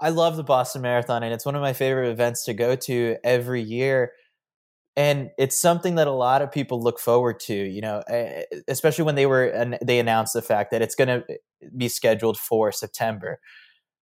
I 0.00 0.08
love 0.08 0.36
the 0.36 0.42
Boston 0.42 0.82
Marathon, 0.82 1.22
and 1.22 1.32
it's 1.32 1.46
one 1.46 1.54
of 1.54 1.62
my 1.62 1.74
favorite 1.74 2.10
events 2.10 2.44
to 2.46 2.54
go 2.54 2.74
to 2.74 3.18
every 3.22 3.62
year 3.62 4.10
and 4.96 5.30
it's 5.38 5.60
something 5.60 5.94
that 5.94 6.06
a 6.06 6.12
lot 6.12 6.42
of 6.42 6.52
people 6.52 6.82
look 6.82 6.98
forward 6.98 7.40
to 7.40 7.54
you 7.54 7.80
know 7.80 8.02
eh, 8.08 8.42
eh, 8.52 8.60
especially 8.68 9.04
when 9.04 9.14
they 9.14 9.26
were 9.26 9.76
they 9.82 9.98
announced 9.98 10.34
the 10.34 10.42
fact 10.42 10.70
that 10.70 10.82
it's 10.82 10.94
going 10.94 11.08
to 11.08 11.24
eh, 11.30 11.36
be 11.76 11.88
scheduled 11.88 12.38
for 12.38 12.72
september. 12.72 13.40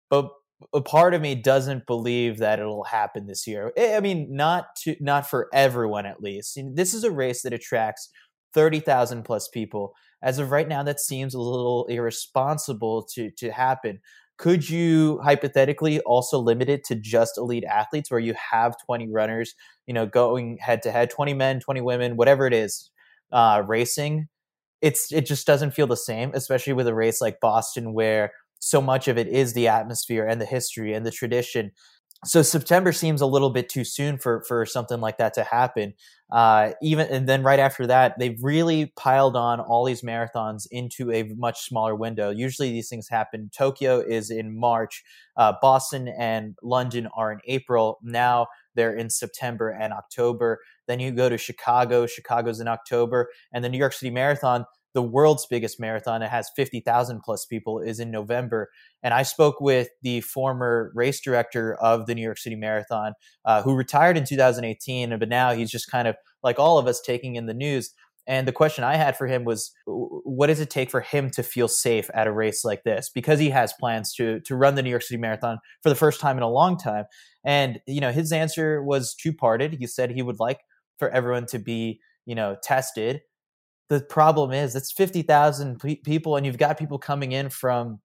But 0.08 0.30
a 0.74 0.80
part 0.82 1.14
of 1.14 1.22
me 1.22 1.34
doesn't 1.36 1.86
believe 1.86 2.38
that 2.38 2.58
it'll 2.58 2.84
happen 2.84 3.26
this 3.26 3.46
year. 3.46 3.72
I 3.78 4.00
mean 4.00 4.34
not 4.34 4.76
to 4.82 4.96
not 5.00 5.28
for 5.28 5.48
everyone 5.52 6.06
at 6.06 6.20
least. 6.20 6.58
This 6.74 6.92
is 6.94 7.04
a 7.04 7.10
race 7.10 7.42
that 7.42 7.52
attracts 7.52 8.10
30,000 8.54 9.22
plus 9.22 9.48
people. 9.48 9.94
As 10.22 10.38
of 10.38 10.50
right 10.50 10.68
now 10.68 10.82
that 10.82 11.00
seems 11.00 11.34
a 11.34 11.40
little 11.40 11.86
irresponsible 11.86 13.04
to 13.14 13.30
to 13.38 13.50
happen 13.50 14.00
could 14.40 14.70
you 14.70 15.20
hypothetically 15.22 16.00
also 16.00 16.38
limit 16.38 16.70
it 16.70 16.82
to 16.84 16.94
just 16.94 17.36
elite 17.36 17.64
athletes 17.64 18.10
where 18.10 18.20
you 18.20 18.34
have 18.52 18.74
20 18.86 19.06
runners, 19.10 19.54
you 19.86 19.92
know, 19.92 20.06
going 20.06 20.56
head 20.62 20.80
to 20.82 20.90
head, 20.90 21.10
20 21.10 21.34
men, 21.34 21.60
20 21.60 21.82
women, 21.82 22.16
whatever 22.16 22.46
it 22.46 22.54
is, 22.54 22.90
uh, 23.32 23.62
racing? 23.66 24.28
It's 24.82 25.12
it 25.12 25.26
just 25.26 25.46
doesn't 25.46 25.72
feel 25.72 25.86
the 25.86 25.96
same, 25.96 26.32
especially 26.34 26.72
with 26.72 26.88
a 26.88 26.94
race 26.94 27.20
like 27.20 27.40
Boston 27.40 27.92
where 27.92 28.32
so 28.60 28.80
much 28.80 29.08
of 29.08 29.18
it 29.18 29.28
is 29.28 29.52
the 29.52 29.68
atmosphere 29.68 30.26
and 30.26 30.40
the 30.40 30.46
history 30.46 30.94
and 30.94 31.04
the 31.04 31.10
tradition 31.10 31.72
so 32.24 32.42
September 32.42 32.92
seems 32.92 33.22
a 33.22 33.26
little 33.26 33.50
bit 33.50 33.68
too 33.68 33.84
soon 33.84 34.18
for 34.18 34.42
for 34.46 34.66
something 34.66 35.00
like 35.00 35.16
that 35.18 35.34
to 35.34 35.44
happen. 35.44 35.94
Uh, 36.30 36.72
even 36.82 37.06
and 37.08 37.26
then 37.26 37.42
right 37.42 37.58
after 37.58 37.86
that, 37.86 38.18
they've 38.18 38.38
really 38.42 38.92
piled 38.96 39.36
on 39.36 39.58
all 39.58 39.84
these 39.84 40.02
marathons 40.02 40.66
into 40.70 41.10
a 41.10 41.24
much 41.36 41.62
smaller 41.62 41.94
window. 41.94 42.30
Usually 42.30 42.70
these 42.70 42.88
things 42.88 43.08
happen. 43.08 43.50
Tokyo 43.56 44.00
is 44.00 44.30
in 44.30 44.58
March, 44.58 45.02
uh, 45.36 45.54
Boston 45.62 46.08
and 46.08 46.54
London 46.62 47.08
are 47.16 47.32
in 47.32 47.40
April. 47.46 47.98
Now 48.02 48.48
they're 48.74 48.94
in 48.94 49.08
September 49.08 49.70
and 49.70 49.92
October. 49.92 50.60
Then 50.86 51.00
you 51.00 51.12
go 51.12 51.28
to 51.28 51.38
Chicago. 51.38 52.06
Chicago's 52.06 52.60
in 52.60 52.68
October, 52.68 53.30
and 53.52 53.64
the 53.64 53.68
New 53.70 53.78
York 53.78 53.94
City 53.94 54.10
Marathon 54.10 54.66
the 54.94 55.02
world's 55.02 55.46
biggest 55.46 55.80
marathon. 55.80 56.22
It 56.22 56.30
has 56.30 56.50
50,000 56.56 57.20
plus 57.22 57.46
people 57.46 57.80
is 57.80 58.00
in 58.00 58.10
November. 58.10 58.70
And 59.02 59.14
I 59.14 59.22
spoke 59.22 59.60
with 59.60 59.88
the 60.02 60.20
former 60.20 60.92
race 60.94 61.20
director 61.20 61.74
of 61.74 62.06
the 62.06 62.14
New 62.14 62.22
York 62.22 62.38
City 62.38 62.56
Marathon, 62.56 63.12
uh, 63.44 63.62
who 63.62 63.74
retired 63.74 64.16
in 64.16 64.24
2018, 64.24 65.18
but 65.18 65.28
now 65.28 65.52
he's 65.52 65.70
just 65.70 65.90
kind 65.90 66.08
of 66.08 66.16
like 66.42 66.58
all 66.58 66.78
of 66.78 66.86
us 66.86 67.00
taking 67.00 67.36
in 67.36 67.46
the 67.46 67.54
news. 67.54 67.92
And 68.26 68.46
the 68.46 68.52
question 68.52 68.84
I 68.84 68.96
had 68.96 69.16
for 69.16 69.26
him 69.26 69.44
was, 69.44 69.72
what 69.86 70.48
does 70.48 70.60
it 70.60 70.70
take 70.70 70.90
for 70.90 71.00
him 71.00 71.30
to 71.30 71.42
feel 71.42 71.68
safe 71.68 72.10
at 72.14 72.26
a 72.26 72.32
race 72.32 72.64
like 72.64 72.84
this? 72.84 73.10
Because 73.12 73.40
he 73.40 73.50
has 73.50 73.72
plans 73.80 74.12
to 74.14 74.40
to 74.40 74.54
run 74.54 74.74
the 74.74 74.82
New 74.82 74.90
York 74.90 75.02
City 75.02 75.18
Marathon 75.18 75.58
for 75.82 75.88
the 75.88 75.96
first 75.96 76.20
time 76.20 76.36
in 76.36 76.42
a 76.42 76.50
long 76.50 76.76
time. 76.76 77.06
And 77.44 77.80
you 77.86 78.00
know, 78.00 78.12
his 78.12 78.30
answer 78.30 78.84
was 78.84 79.14
two 79.14 79.32
parted. 79.32 79.74
He 79.74 79.86
said 79.86 80.10
he 80.10 80.22
would 80.22 80.38
like 80.38 80.60
for 80.98 81.08
everyone 81.10 81.46
to 81.46 81.58
be, 81.58 81.98
you 82.26 82.34
know, 82.34 82.56
tested 82.62 83.22
the 83.90 84.00
problem 84.00 84.52
is 84.52 84.74
it's 84.76 84.92
50,000 84.92 85.80
pe- 85.80 85.96
people 85.96 86.36
and 86.36 86.46
you've 86.46 86.56
got 86.58 86.78
people 86.78 86.98
coming 86.98 87.32
in 87.32 87.50
from 87.50 88.00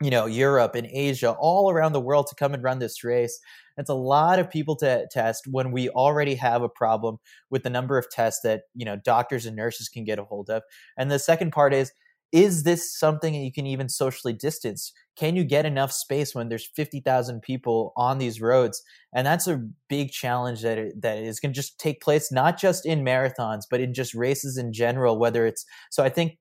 you 0.00 0.10
know 0.10 0.26
Europe 0.26 0.74
and 0.74 0.86
Asia 0.90 1.32
all 1.38 1.70
around 1.70 1.92
the 1.92 2.00
world 2.00 2.26
to 2.28 2.34
come 2.34 2.54
and 2.54 2.62
run 2.62 2.78
this 2.78 3.04
race. 3.04 3.38
It's 3.76 3.90
a 3.90 3.94
lot 3.94 4.38
of 4.38 4.50
people 4.50 4.76
to 4.76 5.06
test 5.10 5.46
when 5.48 5.72
we 5.72 5.88
already 5.90 6.34
have 6.36 6.62
a 6.62 6.68
problem 6.68 7.18
with 7.50 7.64
the 7.64 7.70
number 7.70 7.98
of 7.98 8.10
tests 8.10 8.42
that 8.42 8.62
you 8.74 8.84
know 8.84 8.96
doctors 8.96 9.46
and 9.46 9.56
nurses 9.56 9.88
can 9.88 10.04
get 10.04 10.18
a 10.18 10.24
hold 10.24 10.50
of. 10.50 10.62
And 10.96 11.10
the 11.10 11.18
second 11.18 11.52
part 11.52 11.74
is 11.74 11.92
is 12.32 12.64
this 12.64 12.98
something 12.98 13.32
that 13.32 13.40
you 13.40 13.52
can 13.52 13.66
even 13.66 13.88
socially 13.88 14.32
distance? 14.32 14.92
Can 15.16 15.36
you 15.36 15.44
get 15.44 15.66
enough 15.66 15.92
space 15.92 16.34
when 16.34 16.48
there's 16.48 16.66
50,000 16.74 17.40
people 17.42 17.92
on 17.96 18.18
these 18.18 18.40
roads? 18.40 18.82
And 19.14 19.26
that's 19.26 19.46
a 19.46 19.64
big 19.88 20.10
challenge 20.10 20.62
that 20.62 20.78
it, 20.78 21.02
that 21.02 21.18
is 21.18 21.38
going 21.38 21.52
to 21.52 21.56
just 21.56 21.78
take 21.78 22.00
place 22.00 22.32
not 22.32 22.58
just 22.58 22.84
in 22.84 23.04
marathons, 23.04 23.62
but 23.70 23.80
in 23.80 23.94
just 23.94 24.14
races 24.14 24.58
in 24.58 24.72
general. 24.72 25.18
Whether 25.18 25.46
it's 25.46 25.64
so, 25.90 26.02
I 26.02 26.08
think 26.08 26.38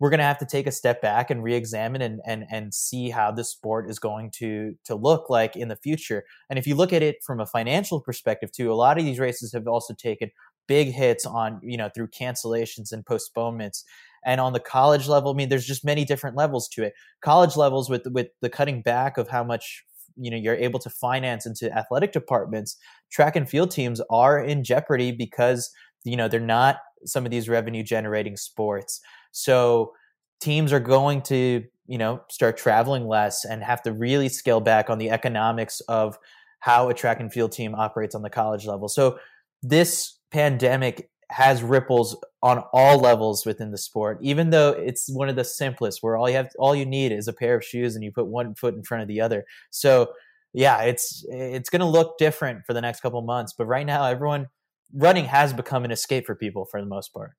we're 0.00 0.10
going 0.10 0.18
to 0.18 0.24
have 0.24 0.38
to 0.38 0.46
take 0.46 0.66
a 0.66 0.72
step 0.72 1.00
back 1.00 1.30
and 1.30 1.42
re-examine 1.42 2.02
and, 2.02 2.20
and 2.26 2.44
and 2.50 2.74
see 2.74 3.10
how 3.10 3.30
the 3.30 3.44
sport 3.44 3.88
is 3.88 3.98
going 3.98 4.30
to 4.36 4.74
to 4.84 4.94
look 4.94 5.30
like 5.30 5.56
in 5.56 5.68
the 5.68 5.76
future. 5.76 6.24
And 6.50 6.58
if 6.58 6.66
you 6.66 6.74
look 6.74 6.92
at 6.92 7.02
it 7.02 7.16
from 7.24 7.40
a 7.40 7.46
financial 7.46 8.00
perspective 8.00 8.50
too, 8.50 8.72
a 8.72 8.74
lot 8.74 8.98
of 8.98 9.04
these 9.04 9.18
races 9.18 9.52
have 9.52 9.68
also 9.68 9.94
taken 9.94 10.30
big 10.66 10.88
hits 10.88 11.26
on 11.26 11.60
you 11.62 11.76
know 11.76 11.90
through 11.94 12.08
cancellations 12.08 12.92
and 12.92 13.04
postponements 13.04 13.84
and 14.24 14.40
on 14.40 14.52
the 14.52 14.60
college 14.60 15.08
level 15.08 15.32
i 15.32 15.34
mean 15.34 15.48
there's 15.48 15.66
just 15.66 15.84
many 15.84 16.04
different 16.04 16.36
levels 16.36 16.68
to 16.68 16.82
it. 16.82 16.94
College 17.22 17.56
levels 17.56 17.88
with 17.88 18.06
with 18.10 18.28
the 18.40 18.50
cutting 18.50 18.82
back 18.82 19.18
of 19.18 19.28
how 19.28 19.44
much 19.44 19.84
you 20.16 20.30
know 20.30 20.36
you're 20.36 20.54
able 20.54 20.78
to 20.78 20.90
finance 20.90 21.46
into 21.46 21.72
athletic 21.76 22.12
departments 22.12 22.76
track 23.10 23.36
and 23.36 23.48
field 23.48 23.70
teams 23.70 24.00
are 24.10 24.38
in 24.38 24.62
jeopardy 24.62 25.12
because 25.12 25.70
you 26.04 26.16
know 26.16 26.28
they're 26.28 26.40
not 26.40 26.76
some 27.06 27.24
of 27.24 27.30
these 27.30 27.48
revenue 27.48 27.82
generating 27.82 28.36
sports. 28.36 29.00
So 29.32 29.92
teams 30.40 30.72
are 30.72 30.80
going 30.80 31.22
to 31.22 31.64
you 31.86 31.98
know 31.98 32.22
start 32.30 32.56
traveling 32.56 33.06
less 33.06 33.44
and 33.44 33.62
have 33.62 33.82
to 33.82 33.92
really 33.92 34.28
scale 34.28 34.60
back 34.60 34.90
on 34.90 34.98
the 34.98 35.10
economics 35.10 35.80
of 35.82 36.18
how 36.60 36.88
a 36.88 36.94
track 36.94 37.20
and 37.20 37.32
field 37.32 37.52
team 37.52 37.74
operates 37.74 38.14
on 38.14 38.22
the 38.22 38.30
college 38.30 38.66
level. 38.66 38.88
So 38.88 39.18
this 39.62 40.18
pandemic 40.30 41.10
has 41.34 41.62
ripples 41.62 42.16
on 42.42 42.62
all 42.72 42.98
levels 42.98 43.44
within 43.44 43.70
the 43.72 43.78
sport 43.78 44.18
even 44.20 44.50
though 44.50 44.70
it's 44.70 45.10
one 45.10 45.28
of 45.28 45.34
the 45.34 45.44
simplest 45.44 46.02
where 46.02 46.16
all 46.16 46.28
you 46.28 46.36
have 46.36 46.48
all 46.58 46.74
you 46.74 46.86
need 46.86 47.10
is 47.10 47.26
a 47.26 47.32
pair 47.32 47.56
of 47.56 47.64
shoes 47.64 47.96
and 47.96 48.04
you 48.04 48.12
put 48.12 48.26
one 48.26 48.54
foot 48.54 48.74
in 48.74 48.84
front 48.84 49.02
of 49.02 49.08
the 49.08 49.20
other. 49.20 49.44
So 49.70 50.12
yeah 50.54 50.82
it's 50.82 51.26
it's 51.28 51.68
going 51.68 51.80
to 51.80 51.86
look 51.86 52.16
different 52.16 52.64
for 52.64 52.72
the 52.72 52.80
next 52.80 53.00
couple 53.00 53.20
months 53.20 53.52
but 53.52 53.66
right 53.66 53.84
now 53.84 54.06
everyone 54.06 54.46
running 54.94 55.24
has 55.24 55.52
become 55.52 55.84
an 55.84 55.90
escape 55.90 56.24
for 56.24 56.36
people 56.36 56.64
for 56.64 56.80
the 56.80 56.86
most 56.86 57.12
part 57.12 57.32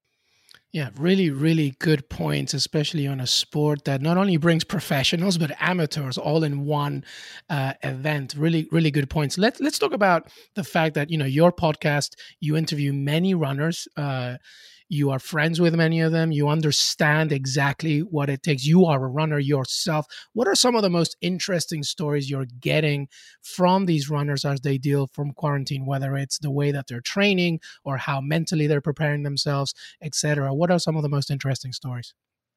yeah, 0.76 0.90
really, 0.98 1.30
really 1.30 1.74
good 1.80 2.10
points, 2.10 2.54
especially 2.54 3.08
on 3.08 3.22
a 3.22 3.28
sport 3.28 3.86
that 3.86 4.02
not 4.02 4.18
only 4.18 4.36
brings 4.36 4.66
professionals 4.66 5.38
but 5.38 5.52
amateurs 5.62 6.18
all 6.18 6.44
in 6.44 6.66
one 6.66 7.06
uh, 7.50 7.76
event. 7.82 8.36
Really, 8.38 8.68
really 8.74 8.92
good 8.92 9.10
points. 9.10 9.38
Let 9.38 9.62
Let's 9.62 9.80
talk 9.80 9.94
about 9.94 10.28
the 10.56 10.66
fact 10.66 10.96
that 10.96 11.10
you 11.10 11.18
know 11.18 11.24
your 11.24 11.54
podcast 11.54 12.16
you 12.42 12.58
interview 12.58 12.92
many 12.92 13.34
runners. 13.34 13.88
Uh, 13.96 14.36
You 14.88 15.10
are 15.10 15.20
friends 15.20 15.60
with 15.60 15.74
many 15.74 16.00
of 16.02 16.12
them. 16.12 16.32
You 16.32 16.48
understand 16.48 17.32
exactly 17.32 18.02
what 18.02 18.30
it 18.30 18.44
takes. 18.44 18.66
You 18.66 18.86
are 18.86 19.04
a 19.04 19.08
runner 19.08 19.40
yourself. 19.40 20.06
What 20.34 20.48
are 20.48 20.56
some 20.56 20.76
of 20.76 20.84
the 20.84 20.90
most 20.92 21.18
interesting 21.22 21.82
stories 21.82 22.30
you're 22.30 22.46
getting 22.60 23.08
from 23.42 23.88
these 23.88 24.10
runners 24.10 24.46
as 24.46 24.62
they 24.62 24.78
deal 24.78 25.08
from 25.08 25.32
quarantine, 25.32 25.88
whether 25.88 26.16
it's 26.16 26.38
the 26.38 26.52
way 26.52 26.72
that 26.72 26.86
they're 26.88 27.02
training 27.02 27.62
or 27.84 27.98
how 27.98 28.22
mentally 28.22 28.68
they're 28.68 28.80
preparing 28.82 29.24
themselves, 29.24 29.74
etc.? 30.04 30.54
What 30.54 30.70
are 30.70 30.80
some 30.80 30.96
of 30.96 31.02
the 31.04 31.10
most 31.10 31.32
interesting 31.32 31.72
stories? 31.74 32.14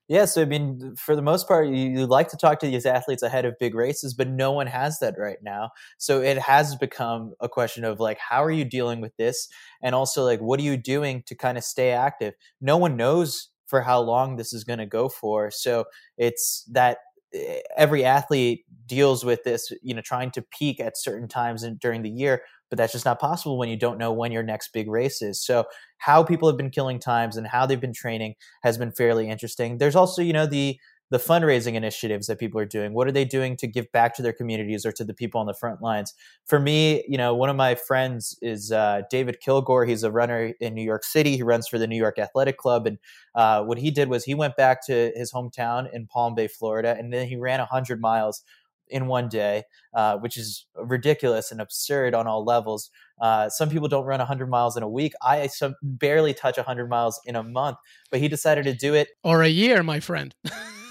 Yeah, 0.09 0.25
so 0.25 0.41
I 0.41 0.47
mean, 0.47 0.95
for 0.97 1.15
the 1.15 1.21
most 1.23 1.47
part, 1.47 1.69
you, 1.69 1.75
you, 1.75 2.07
like 2.07 2.29
to 2.31 2.37
talk 2.39 2.61
to 2.61 2.67
these 2.67 2.87
athletes 2.87 3.23
ahead 3.23 3.45
of 3.45 3.59
big 3.59 3.75
races, 3.75 4.15
but 4.15 4.27
no 4.29 4.53
one 4.53 4.67
has 4.67 4.99
that 5.01 5.17
right 5.19 5.37
now. 5.43 5.71
So 5.99 6.23
it 6.23 6.39
has 6.39 6.75
become 6.77 7.35
a 7.41 7.49
question 7.49 7.85
of 7.85 8.01
like, 8.01 8.19
how 8.19 8.43
are 8.43 8.51
you 8.51 8.65
dealing 8.65 9.03
with 9.03 9.15
this? 9.19 9.49
And 9.83 9.95
also, 9.95 10.25
like, 10.25 10.41
what 10.41 10.59
are 10.61 10.63
you 10.63 10.79
doing 10.79 11.23
to 11.27 11.35
kind 11.35 11.59
of 11.59 11.65
stay 11.65 11.91
active? 11.91 12.33
No 12.61 12.79
one 12.79 12.97
knows 12.97 13.51
for 13.67 13.83
how 13.83 14.01
long 14.01 14.37
this 14.37 14.55
is 14.55 14.65
going 14.65 14.79
to 14.79 14.87
go 14.87 15.11
for. 15.11 15.51
So 15.51 15.85
it's 16.17 16.65
that 16.73 16.99
eh, 17.35 17.61
every 17.77 18.03
athlete 18.03 18.65
deals 18.87 19.25
with 19.27 19.45
this, 19.45 19.71
you 19.83 19.93
know, 19.93 20.01
trying 20.01 20.31
to 20.31 20.43
peak 20.43 20.81
at 20.81 20.97
certain 20.97 21.29
times 21.29 21.65
in, 21.65 21.77
during 21.77 22.01
the 22.01 22.09
year, 22.11 22.43
but 22.71 22.77
that's 22.77 22.93
just 22.93 23.05
not 23.05 23.19
possible 23.19 23.59
when 23.59 23.69
you 23.69 23.77
don't 23.77 23.99
know 23.99 24.13
when 24.13 24.33
your 24.33 24.43
next 24.43 24.73
big 24.73 24.89
race 24.89 25.23
is. 25.23 25.45
So 25.45 25.65
how 25.99 26.23
people 26.23 26.49
have 26.49 26.57
been 26.57 26.71
killing 26.71 26.99
times 26.99 27.37
and 27.37 27.47
how 27.47 27.67
they've 27.67 27.81
been 27.81 27.93
training 27.93 28.35
has 28.63 28.79
been 28.79 28.93
fairly 28.93 29.29
interesting. 29.29 29.79
There's 29.79 29.97
also, 29.97 30.23
you 30.23 30.33
know, 30.33 30.47
the 30.47 30.79
the 31.11 31.19
fundraising 31.19 31.75
initiatives 31.75 32.27
that 32.27 32.39
people 32.39 32.61
are 32.61 32.67
doing. 32.67 32.93
What 32.93 33.09
are 33.09 33.13
they 33.13 33.25
doing 33.25 33.57
to 33.59 33.67
give 33.67 33.91
back 33.93 34.15
to 34.17 34.23
their 34.23 34.33
communities 34.33 34.85
or 34.85 34.93
to 34.93 35.05
the 35.05 35.15
people 35.15 35.41
on 35.41 35.47
the 35.47 35.55
front 35.55 35.81
lines? 35.81 36.13
For 36.45 36.61
me, 36.61 37.05
you 37.09 37.17
know, 37.17 37.35
one 37.35 37.49
of 37.49 37.57
my 37.57 37.75
friends 37.75 38.37
is 38.43 38.73
uh, 38.73 39.03
David 39.11 39.41
Kilgore. 39.41 39.87
He's 39.87 40.03
a 40.03 40.11
runner 40.11 40.53
in 40.61 40.75
New 40.75 40.83
York 40.83 41.05
City. 41.05 41.37
He 41.37 41.43
runs 41.43 41.67
for 41.67 41.79
the 41.79 41.87
New 41.87 41.97
York 41.97 42.19
Athletic 42.19 42.59
Club, 42.59 42.87
and 42.87 42.99
uh, 43.35 43.63
what 43.65 43.79
he 43.79 43.91
did 43.91 44.09
was 44.09 44.25
he 44.25 44.35
went 44.35 44.57
back 44.57 44.85
to 44.87 45.13
his 45.15 45.33
hometown 45.33 45.91
in 45.93 46.07
Palm 46.07 46.35
Bay, 46.35 46.49
Florida, 46.49 46.95
and 46.99 47.13
then 47.13 47.27
he 47.27 47.37
ran 47.37 47.59
100 47.59 48.01
miles 48.01 48.43
in 48.91 49.07
one 49.07 49.29
day, 49.29 49.65
uh, 49.95 50.17
which 50.19 50.37
is 50.37 50.67
ridiculous 50.75 51.51
and 51.51 51.61
absurd 51.61 52.15
on 52.15 52.27
all 52.27 52.45
levels. 52.45 52.91
Uh, 53.21 53.49
some 53.49 53.69
people 53.69 53.89
don't 53.89 54.05
run 54.05 54.19
100 54.19 54.49
miles 54.49 54.77
in 54.77 54.83
a 54.83 54.89
week. 54.89 55.13
I 55.23 55.47
some, 55.49 55.75
barely 55.83 56.35
touch 56.35 56.57
100 56.57 56.89
miles 56.89 57.21
in 57.25 57.37
a 57.37 57.43
month, 57.43 57.79
but 58.11 58.21
he 58.21 58.29
decided 58.29 58.65
to 58.65 58.75
do 58.75 58.95
it. 58.95 59.09
Or 59.25 59.43
a 59.43 59.49
year, 59.49 59.83
my 59.83 60.01
friend. 60.01 60.35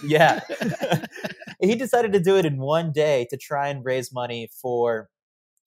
yeah. 0.03 0.39
he 1.61 1.75
decided 1.75 2.13
to 2.13 2.19
do 2.19 2.37
it 2.37 2.45
in 2.45 2.57
one 2.57 2.91
day 2.91 3.27
to 3.29 3.37
try 3.37 3.69
and 3.69 3.83
raise 3.83 4.13
money 4.13 4.49
for 4.61 5.09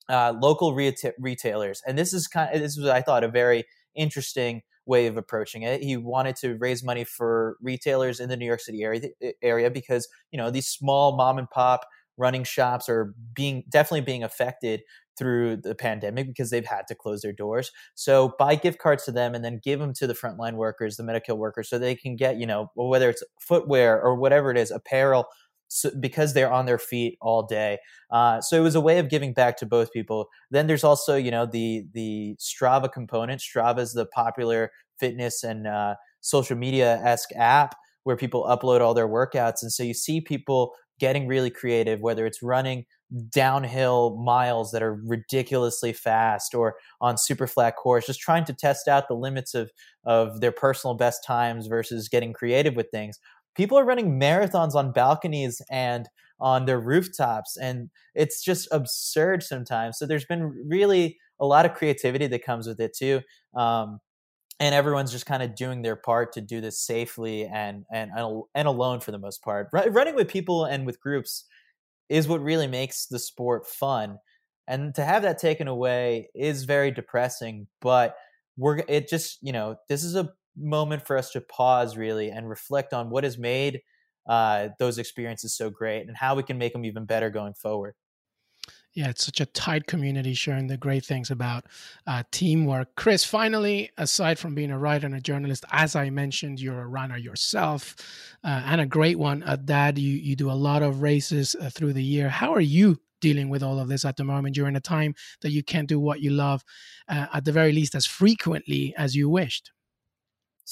uh, 0.09 0.35
local 0.41 0.73
reta- 0.73 1.13
retailers. 1.19 1.83
And 1.87 1.97
this 1.97 2.13
is 2.13 2.27
kind 2.27 2.55
of, 2.55 2.61
this 2.61 2.77
was, 2.77 2.89
I 2.89 3.03
thought, 3.03 3.25
a 3.25 3.29
very 3.29 3.65
interesting 3.95 4.63
way 4.87 5.07
of 5.07 5.17
approaching 5.17 5.63
it. 5.63 5.83
He 5.83 5.97
wanted 5.97 6.37
to 6.37 6.57
raise 6.57 6.83
money 6.83 7.05
for 7.05 7.57
retailers 7.61 8.19
in 8.19 8.29
the 8.29 8.37
New 8.37 8.47
York 8.47 8.61
City 8.61 8.83
area, 8.83 9.09
area 9.43 9.71
because, 9.71 10.09
you 10.33 10.39
know, 10.39 10.51
these 10.51 10.69
small 10.69 11.17
mom 11.17 11.39
and 11.39 11.49
pop 11.49 11.87
running 12.21 12.45
shops 12.45 12.89
are 12.89 13.15
being 13.35 13.65
definitely 13.71 14.03
being 14.03 14.23
affected 14.23 14.83
through 15.17 15.57
the 15.57 15.75
pandemic 15.75 16.27
because 16.27 16.51
they've 16.51 16.67
had 16.67 16.87
to 16.89 16.95
close 16.95 17.21
their 17.23 17.33
doors. 17.33 17.73
So 17.95 18.35
buy 18.39 18.55
gift 18.55 18.79
cards 18.79 19.05
to 19.05 19.13
them 19.13 19.35
and 19.35 19.45
then 19.45 19.61
give 19.63 19.81
them 19.81 19.93
to 19.95 20.07
the 20.07 20.15
frontline 20.15 20.55
workers, 20.55 20.97
the 20.97 21.03
medical 21.03 21.37
workers, 21.37 21.69
so 21.69 21.79
they 21.79 21.95
can 21.95 22.17
get, 22.17 22.37
you 22.39 22.47
know, 22.47 22.71
whether 22.75 23.11
it's 23.11 23.23
footwear 23.39 24.01
or 24.01 24.15
whatever 24.15 24.51
it 24.51 24.57
is, 24.57 24.71
apparel, 24.71 25.27
so, 25.69 25.91
because 26.01 26.33
they're 26.35 26.53
on 26.53 26.67
their 26.67 26.79
feet 26.79 27.17
all 27.21 27.43
day. 27.43 27.79
Uh, 28.11 28.41
so 28.41 28.57
it 28.57 28.63
was 28.63 28.75
a 28.75 28.81
way 28.81 28.99
of 28.99 29.09
giving 29.09 29.33
back 29.33 29.57
to 29.59 29.67
both 29.67 29.93
people. 29.93 30.29
Then 30.51 30.67
there's 30.67 30.85
also, 30.85 31.17
you 31.17 31.31
know, 31.31 31.47
the 31.47 31.85
the 31.93 32.37
Strava 32.39 32.91
component. 32.93 33.41
Strava 33.41 33.79
is 33.81 33.93
the 33.93 34.07
popular 34.07 34.71
fitness 34.99 35.45
and 35.45 35.67
uh, 35.67 35.95
social 36.21 36.57
media 36.57 37.01
esque 37.05 37.31
app 37.37 37.75
where 38.05 38.17
people 38.17 38.45
upload 38.45 38.81
all 38.81 38.95
their 38.95 39.09
workouts, 39.09 39.63
and 39.63 39.73
so 39.73 39.83
you 39.83 39.95
see 39.95 40.21
people 40.21 40.73
getting 41.01 41.27
really 41.27 41.51
creative, 41.51 42.01
whether 42.01 42.27
it's 42.27 42.43
running 42.43 42.85
downhill 43.29 44.17
miles 44.19 44.71
that 44.71 44.83
are 44.83 45.01
ridiculously 45.05 45.93
fast 45.93 46.55
or 46.55 46.77
on 47.01 47.19
super 47.19 47.47
flat 47.47 47.75
course, 47.77 48.07
just 48.07 48.21
trying 48.21 48.45
to 48.45 48.55
test 48.55 48.87
out 48.87 49.09
the 49.09 49.15
limits 49.15 49.55
of, 49.55 49.73
of 50.05 50.41
their 50.41 50.53
personal 50.53 50.95
best 50.95 51.25
times 51.25 51.67
versus 51.67 52.09
getting 52.09 52.33
creative 52.33 52.77
with 52.77 52.87
things. 52.93 53.19
People 53.57 53.77
are 53.79 53.85
running 53.85 54.21
marathons 54.21 54.75
on 54.75 54.93
balconies 54.93 55.61
and 55.71 56.09
on 56.39 56.67
their 56.67 56.81
rooftops, 56.81 57.57
and 57.57 57.91
it's 58.15 58.43
just 58.43 58.69
absurd 58.71 59.43
sometimes. 59.43 59.99
So 59.99 60.07
there's 60.07 60.25
been 60.25 60.45
really 60.69 61.19
a 61.41 61.47
lot 61.47 61.67
of 61.67 61.75
creativity 61.75 62.27
that 62.29 62.45
comes 62.45 62.67
with 62.67 62.81
it 62.81 62.95
too. 62.97 63.21
Um, 63.55 63.99
and 64.61 64.75
everyone's 64.75 65.13
just 65.13 65.27
kind 65.27 65.43
of 65.43 65.57
doing 65.57 65.83
their 65.83 65.97
part 65.97 66.33
to 66.35 66.43
do 66.43 66.61
this 66.61 66.81
safely 66.81 67.47
and 67.47 67.85
and 67.93 68.13
and 68.55 68.69
alone 68.69 69.01
for 69.01 69.11
the 69.13 69.19
most 69.19 69.43
part. 69.43 69.69
running 69.73 70.15
with 70.15 70.29
people 70.29 70.65
and 70.67 70.87
with 70.87 71.01
groups 71.01 71.47
is 72.09 72.29
what 72.29 72.43
really 72.43 72.67
makes 72.67 73.07
the 73.07 73.19
sport 73.19 73.67
fun, 73.67 74.19
and 74.69 74.95
to 74.95 75.05
have 75.05 75.23
that 75.23 75.39
taken 75.39 75.69
away 75.69 76.29
is 76.35 76.65
very 76.65 76.91
depressing. 76.91 77.69
But 77.81 78.17
we're 78.57 78.83
it 78.89 79.09
just 79.09 79.39
you 79.43 79.53
know 79.53 79.77
this 79.89 80.05
is 80.05 80.17
a 80.17 80.33
moment 80.57 81.07
for 81.07 81.17
us 81.17 81.31
to 81.33 81.41
pause 81.41 81.97
really 81.97 82.31
and 82.31 82.49
reflect 82.49 82.93
on 82.93 83.11
what 83.11 83.25
has 83.25 83.39
made 83.39 83.81
uh, 84.29 84.69
those 84.79 84.99
experiences 84.99 85.57
so 85.57 85.71
great 85.71 86.07
and 86.07 86.17
how 86.17 86.35
we 86.35 86.43
can 86.43 86.59
make 86.59 86.73
them 86.73 86.85
even 86.85 87.07
better 87.07 87.31
going 87.31 87.55
forward 87.55 87.95
yeah, 88.95 89.09
it's 89.09 89.25
such 89.25 89.41
a 89.41 89.47
tight 89.47 89.87
community 89.87 90.35
sharing 90.35 90.67
the 90.67 90.77
great 90.77 91.05
things 91.05 91.31
about 91.31 91.67
uh, 92.07 92.25
teamwork. 92.33 92.97
Chris, 92.97 93.25
finally, 93.25 93.91
aside 93.97 94.39
from 94.39 94.55
being 94.55 94.71
a 94.71 94.79
writer 94.79 95.07
and 95.07 95.15
a 95.15 95.21
journalist, 95.21 95.65
as 95.71 95.95
I 95.95 96.11
mentioned, 96.11 96.61
you're 96.61 96.83
a 96.83 96.89
runner 96.89 97.17
yourself 97.17 97.95
uh, 98.43 98.63
and 98.67 98.81
a 98.81 98.87
great 98.87 99.19
one 99.19 99.45
at 99.45 99.67
that. 99.69 99.97
You, 99.97 100.15
you 100.17 100.35
do 100.35 100.51
a 100.51 100.53
lot 100.53 100.83
of 100.83 101.03
races 101.03 101.55
uh, 101.61 101.71
through 101.71 101.93
the 101.93 102.03
year. 102.03 102.29
How 102.29 102.53
are 102.53 102.61
you 102.61 103.01
dealing 103.21 103.49
with 103.49 103.63
all 103.63 103.79
of 103.79 103.89
this 103.89 104.05
at 104.05 104.17
the 104.17 104.25
moment 104.25 104.55
during 104.55 104.75
a 104.75 104.81
time 104.81 105.15
that 105.43 105.51
you 105.51 105.63
can't 105.63 105.89
do 105.89 106.01
what 106.01 106.21
you 106.21 106.31
love, 106.31 106.65
uh, 107.09 107.27
at 107.33 107.45
the 107.45 107.53
very 107.53 107.73
least, 107.73 107.95
as 107.95 108.07
frequently 108.07 108.95
as 108.97 109.15
you 109.15 109.29
wished? 109.29 109.71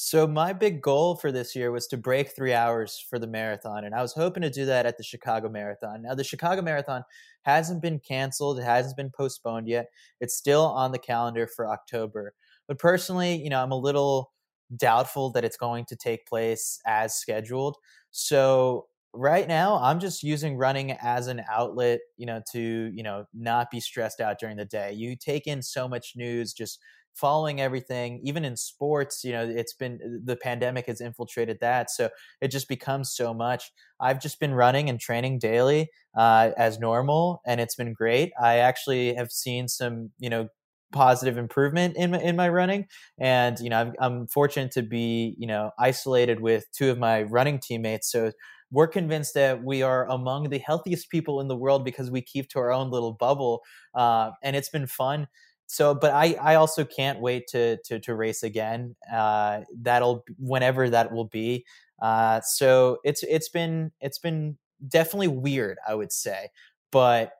So 0.00 0.28
my 0.28 0.52
big 0.52 0.80
goal 0.80 1.16
for 1.16 1.32
this 1.32 1.56
year 1.56 1.72
was 1.72 1.88
to 1.88 1.96
break 1.96 2.28
three 2.28 2.52
hours 2.54 3.04
for 3.10 3.18
the 3.18 3.26
marathon, 3.26 3.82
and 3.84 3.92
I 3.96 4.00
was 4.00 4.12
hoping 4.12 4.42
to 4.44 4.50
do 4.50 4.64
that 4.66 4.86
at 4.86 4.96
the 4.96 5.02
Chicago 5.02 5.48
Marathon. 5.48 6.02
Now 6.02 6.14
the 6.14 6.22
Chicago 6.22 6.62
Marathon 6.62 7.02
hasn't 7.42 7.82
been 7.82 7.98
canceled; 7.98 8.60
it 8.60 8.62
hasn't 8.62 8.96
been 8.96 9.10
postponed 9.10 9.66
yet. 9.66 9.88
It's 10.20 10.36
still 10.36 10.66
on 10.66 10.92
the 10.92 11.00
calendar 11.00 11.48
for 11.48 11.68
October. 11.68 12.34
But 12.68 12.78
personally, 12.78 13.42
you 13.42 13.50
know, 13.50 13.60
I'm 13.60 13.72
a 13.72 13.76
little 13.76 14.30
doubtful 14.76 15.30
that 15.32 15.44
it's 15.44 15.56
going 15.56 15.84
to 15.86 15.96
take 15.96 16.26
place 16.28 16.80
as 16.86 17.16
scheduled. 17.16 17.76
So 18.12 18.86
right 19.14 19.48
now 19.48 19.78
i'm 19.78 19.98
just 19.98 20.22
using 20.22 20.54
running 20.58 20.92
as 21.00 21.28
an 21.28 21.42
outlet 21.50 21.98
you 22.18 22.26
know 22.26 22.42
to 22.52 22.92
you 22.94 23.02
know 23.02 23.24
not 23.32 23.70
be 23.70 23.80
stressed 23.80 24.20
out 24.20 24.38
during 24.38 24.54
the 24.54 24.66
day 24.66 24.92
you 24.92 25.16
take 25.16 25.46
in 25.46 25.62
so 25.62 25.88
much 25.88 26.12
news 26.14 26.52
just 26.52 26.78
following 27.18 27.60
everything 27.60 28.20
even 28.22 28.44
in 28.44 28.56
sports 28.56 29.24
you 29.24 29.32
know 29.32 29.44
it's 29.44 29.72
been 29.72 30.22
the 30.24 30.36
pandemic 30.36 30.86
has 30.86 31.00
infiltrated 31.00 31.58
that 31.60 31.90
so 31.90 32.08
it 32.40 32.48
just 32.50 32.68
becomes 32.68 33.12
so 33.14 33.34
much. 33.34 33.70
I've 34.00 34.20
just 34.20 34.40
been 34.40 34.54
running 34.54 34.88
and 34.88 35.00
training 35.00 35.38
daily 35.38 35.90
uh, 36.16 36.50
as 36.56 36.78
normal 36.78 37.40
and 37.46 37.60
it's 37.60 37.74
been 37.74 37.92
great. 37.92 38.32
I 38.40 38.58
actually 38.58 39.14
have 39.14 39.30
seen 39.30 39.68
some 39.68 40.10
you 40.18 40.30
know 40.30 40.48
positive 40.90 41.36
improvement 41.36 41.96
in 41.98 42.12
my, 42.12 42.20
in 42.20 42.34
my 42.34 42.48
running 42.48 42.86
and 43.20 43.58
you 43.60 43.68
know 43.68 43.78
I'm, 43.78 43.92
I'm 44.00 44.26
fortunate 44.26 44.70
to 44.72 44.82
be 44.82 45.34
you 45.38 45.46
know 45.46 45.70
isolated 45.78 46.40
with 46.40 46.64
two 46.72 46.90
of 46.90 46.98
my 46.98 47.24
running 47.24 47.58
teammates 47.58 48.10
so 48.10 48.32
we're 48.70 48.86
convinced 48.86 49.34
that 49.34 49.62
we 49.62 49.82
are 49.82 50.08
among 50.08 50.48
the 50.48 50.58
healthiest 50.58 51.10
people 51.10 51.42
in 51.42 51.48
the 51.48 51.56
world 51.56 51.84
because 51.84 52.10
we 52.10 52.22
keep 52.22 52.48
to 52.50 52.58
our 52.58 52.72
own 52.72 52.90
little 52.90 53.12
bubble 53.12 53.60
uh, 53.94 54.30
and 54.42 54.56
it's 54.56 54.70
been 54.70 54.86
fun 54.86 55.26
so 55.68 55.94
but 55.94 56.12
i 56.12 56.34
i 56.40 56.54
also 56.54 56.82
can't 56.82 57.20
wait 57.20 57.46
to 57.46 57.76
to, 57.84 58.00
to 58.00 58.14
race 58.14 58.42
again 58.42 58.96
uh, 59.12 59.60
that'll 59.82 60.24
whenever 60.38 60.90
that 60.90 61.12
will 61.12 61.26
be. 61.26 61.64
Uh, 62.00 62.40
so 62.40 62.98
it's 63.04 63.22
it's 63.24 63.48
been 63.48 63.92
it's 64.00 64.18
been 64.18 64.56
definitely 64.88 65.28
weird 65.28 65.76
i 65.86 65.94
would 65.94 66.12
say 66.12 66.48
but 66.90 67.32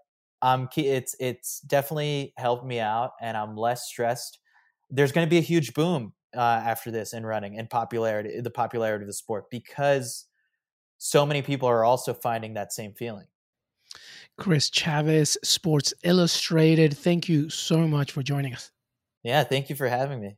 um 0.43 0.69
it's 0.77 1.17
it's 1.19 1.61
definitely 1.61 2.35
helped 2.37 2.67
me 2.67 2.81
out 2.81 3.13
and 3.21 3.37
i'm 3.37 3.57
less 3.57 3.89
stressed. 3.89 4.39
There's 4.91 5.13
going 5.13 5.27
to 5.27 5.31
be 5.31 5.39
a 5.39 5.43
huge 5.43 5.75
boom 5.75 6.13
uh, 6.35 6.41
after 6.41 6.91
this 6.91 7.13
in 7.13 7.25
running 7.25 7.59
and 7.59 7.71
popularity 7.71 8.41
the 8.41 8.51
popularity 8.51 9.05
of 9.05 9.07
the 9.07 9.13
sport 9.15 9.49
because 9.51 10.27
so 10.99 11.25
many 11.25 11.41
people 11.41 11.69
are 11.69 11.85
also 11.85 12.13
finding 12.13 12.55
that 12.55 12.73
same 12.73 12.93
feeling 12.93 13.27
Chris 14.37 14.71
Chavez, 14.71 15.37
Sports 15.43 15.93
Illustrated. 16.05 16.97
Thank 16.97 17.29
you 17.29 17.51
so 17.51 17.89
much 17.89 18.13
for 18.13 18.23
joining 18.23 18.55
us. 18.55 18.71
Yeah, 19.23 19.43
thank 19.45 19.69
you 19.69 19.77
for 19.77 19.89
having 19.89 20.21
me. 20.21 20.37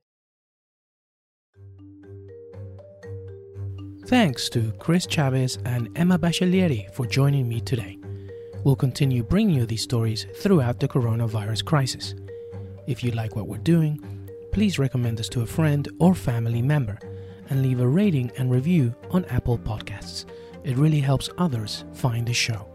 Thanks 4.06 4.48
to 4.48 4.72
Chris 4.78 5.06
Chavez 5.06 5.58
and 5.64 5.88
Emma 5.96 6.18
Baccellieri 6.18 6.92
for 6.94 7.06
joining 7.06 7.48
me 7.48 7.60
today. 7.60 7.98
We'll 8.64 8.74
continue 8.74 9.22
bringing 9.22 9.56
you 9.56 9.66
these 9.66 9.82
stories 9.82 10.26
throughout 10.36 10.80
the 10.80 10.88
coronavirus 10.88 11.64
crisis. 11.64 12.14
If 12.86 13.04
you 13.04 13.12
like 13.12 13.36
what 13.36 13.46
we're 13.46 13.58
doing, 13.58 14.02
please 14.52 14.78
recommend 14.78 15.20
us 15.20 15.28
to 15.28 15.42
a 15.42 15.46
friend 15.46 15.88
or 16.00 16.14
family 16.14 16.60
member 16.60 16.98
and 17.50 17.62
leave 17.62 17.80
a 17.80 17.86
rating 17.86 18.32
and 18.36 18.50
review 18.50 18.94
on 19.10 19.24
Apple 19.26 19.58
Podcasts. 19.58 20.24
It 20.64 20.76
really 20.76 21.00
helps 21.00 21.30
others 21.38 21.84
find 21.92 22.26
the 22.26 22.34
show. 22.34 22.66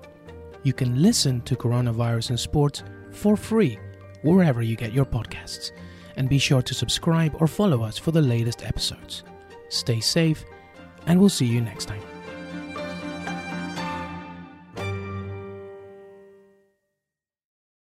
You 0.65 0.73
can 0.73 0.99
listen 0.99 1.41
to 1.41 1.55
Coronavirus 1.55 2.31
in 2.31 2.37
Sports 2.37 2.83
for 3.11 3.37
free 3.37 3.77
wherever 4.23 4.63
you 4.63 4.75
get 4.75 4.93
your 4.93 5.05
podcasts. 5.05 5.71
And 6.17 6.27
be 6.27 6.39
sure 6.39 6.63
to 6.63 6.73
subscribe 6.73 7.39
or 7.39 7.45
follow 7.45 7.83
us 7.83 7.99
for 7.99 8.11
the 8.11 8.21
latest 8.21 8.65
episodes. 8.65 9.23
Stay 9.69 9.99
safe, 9.99 10.43
and 11.05 11.19
we'll 11.19 11.29
see 11.29 11.45
you 11.45 11.61
next 11.61 11.85
time. 11.85 12.14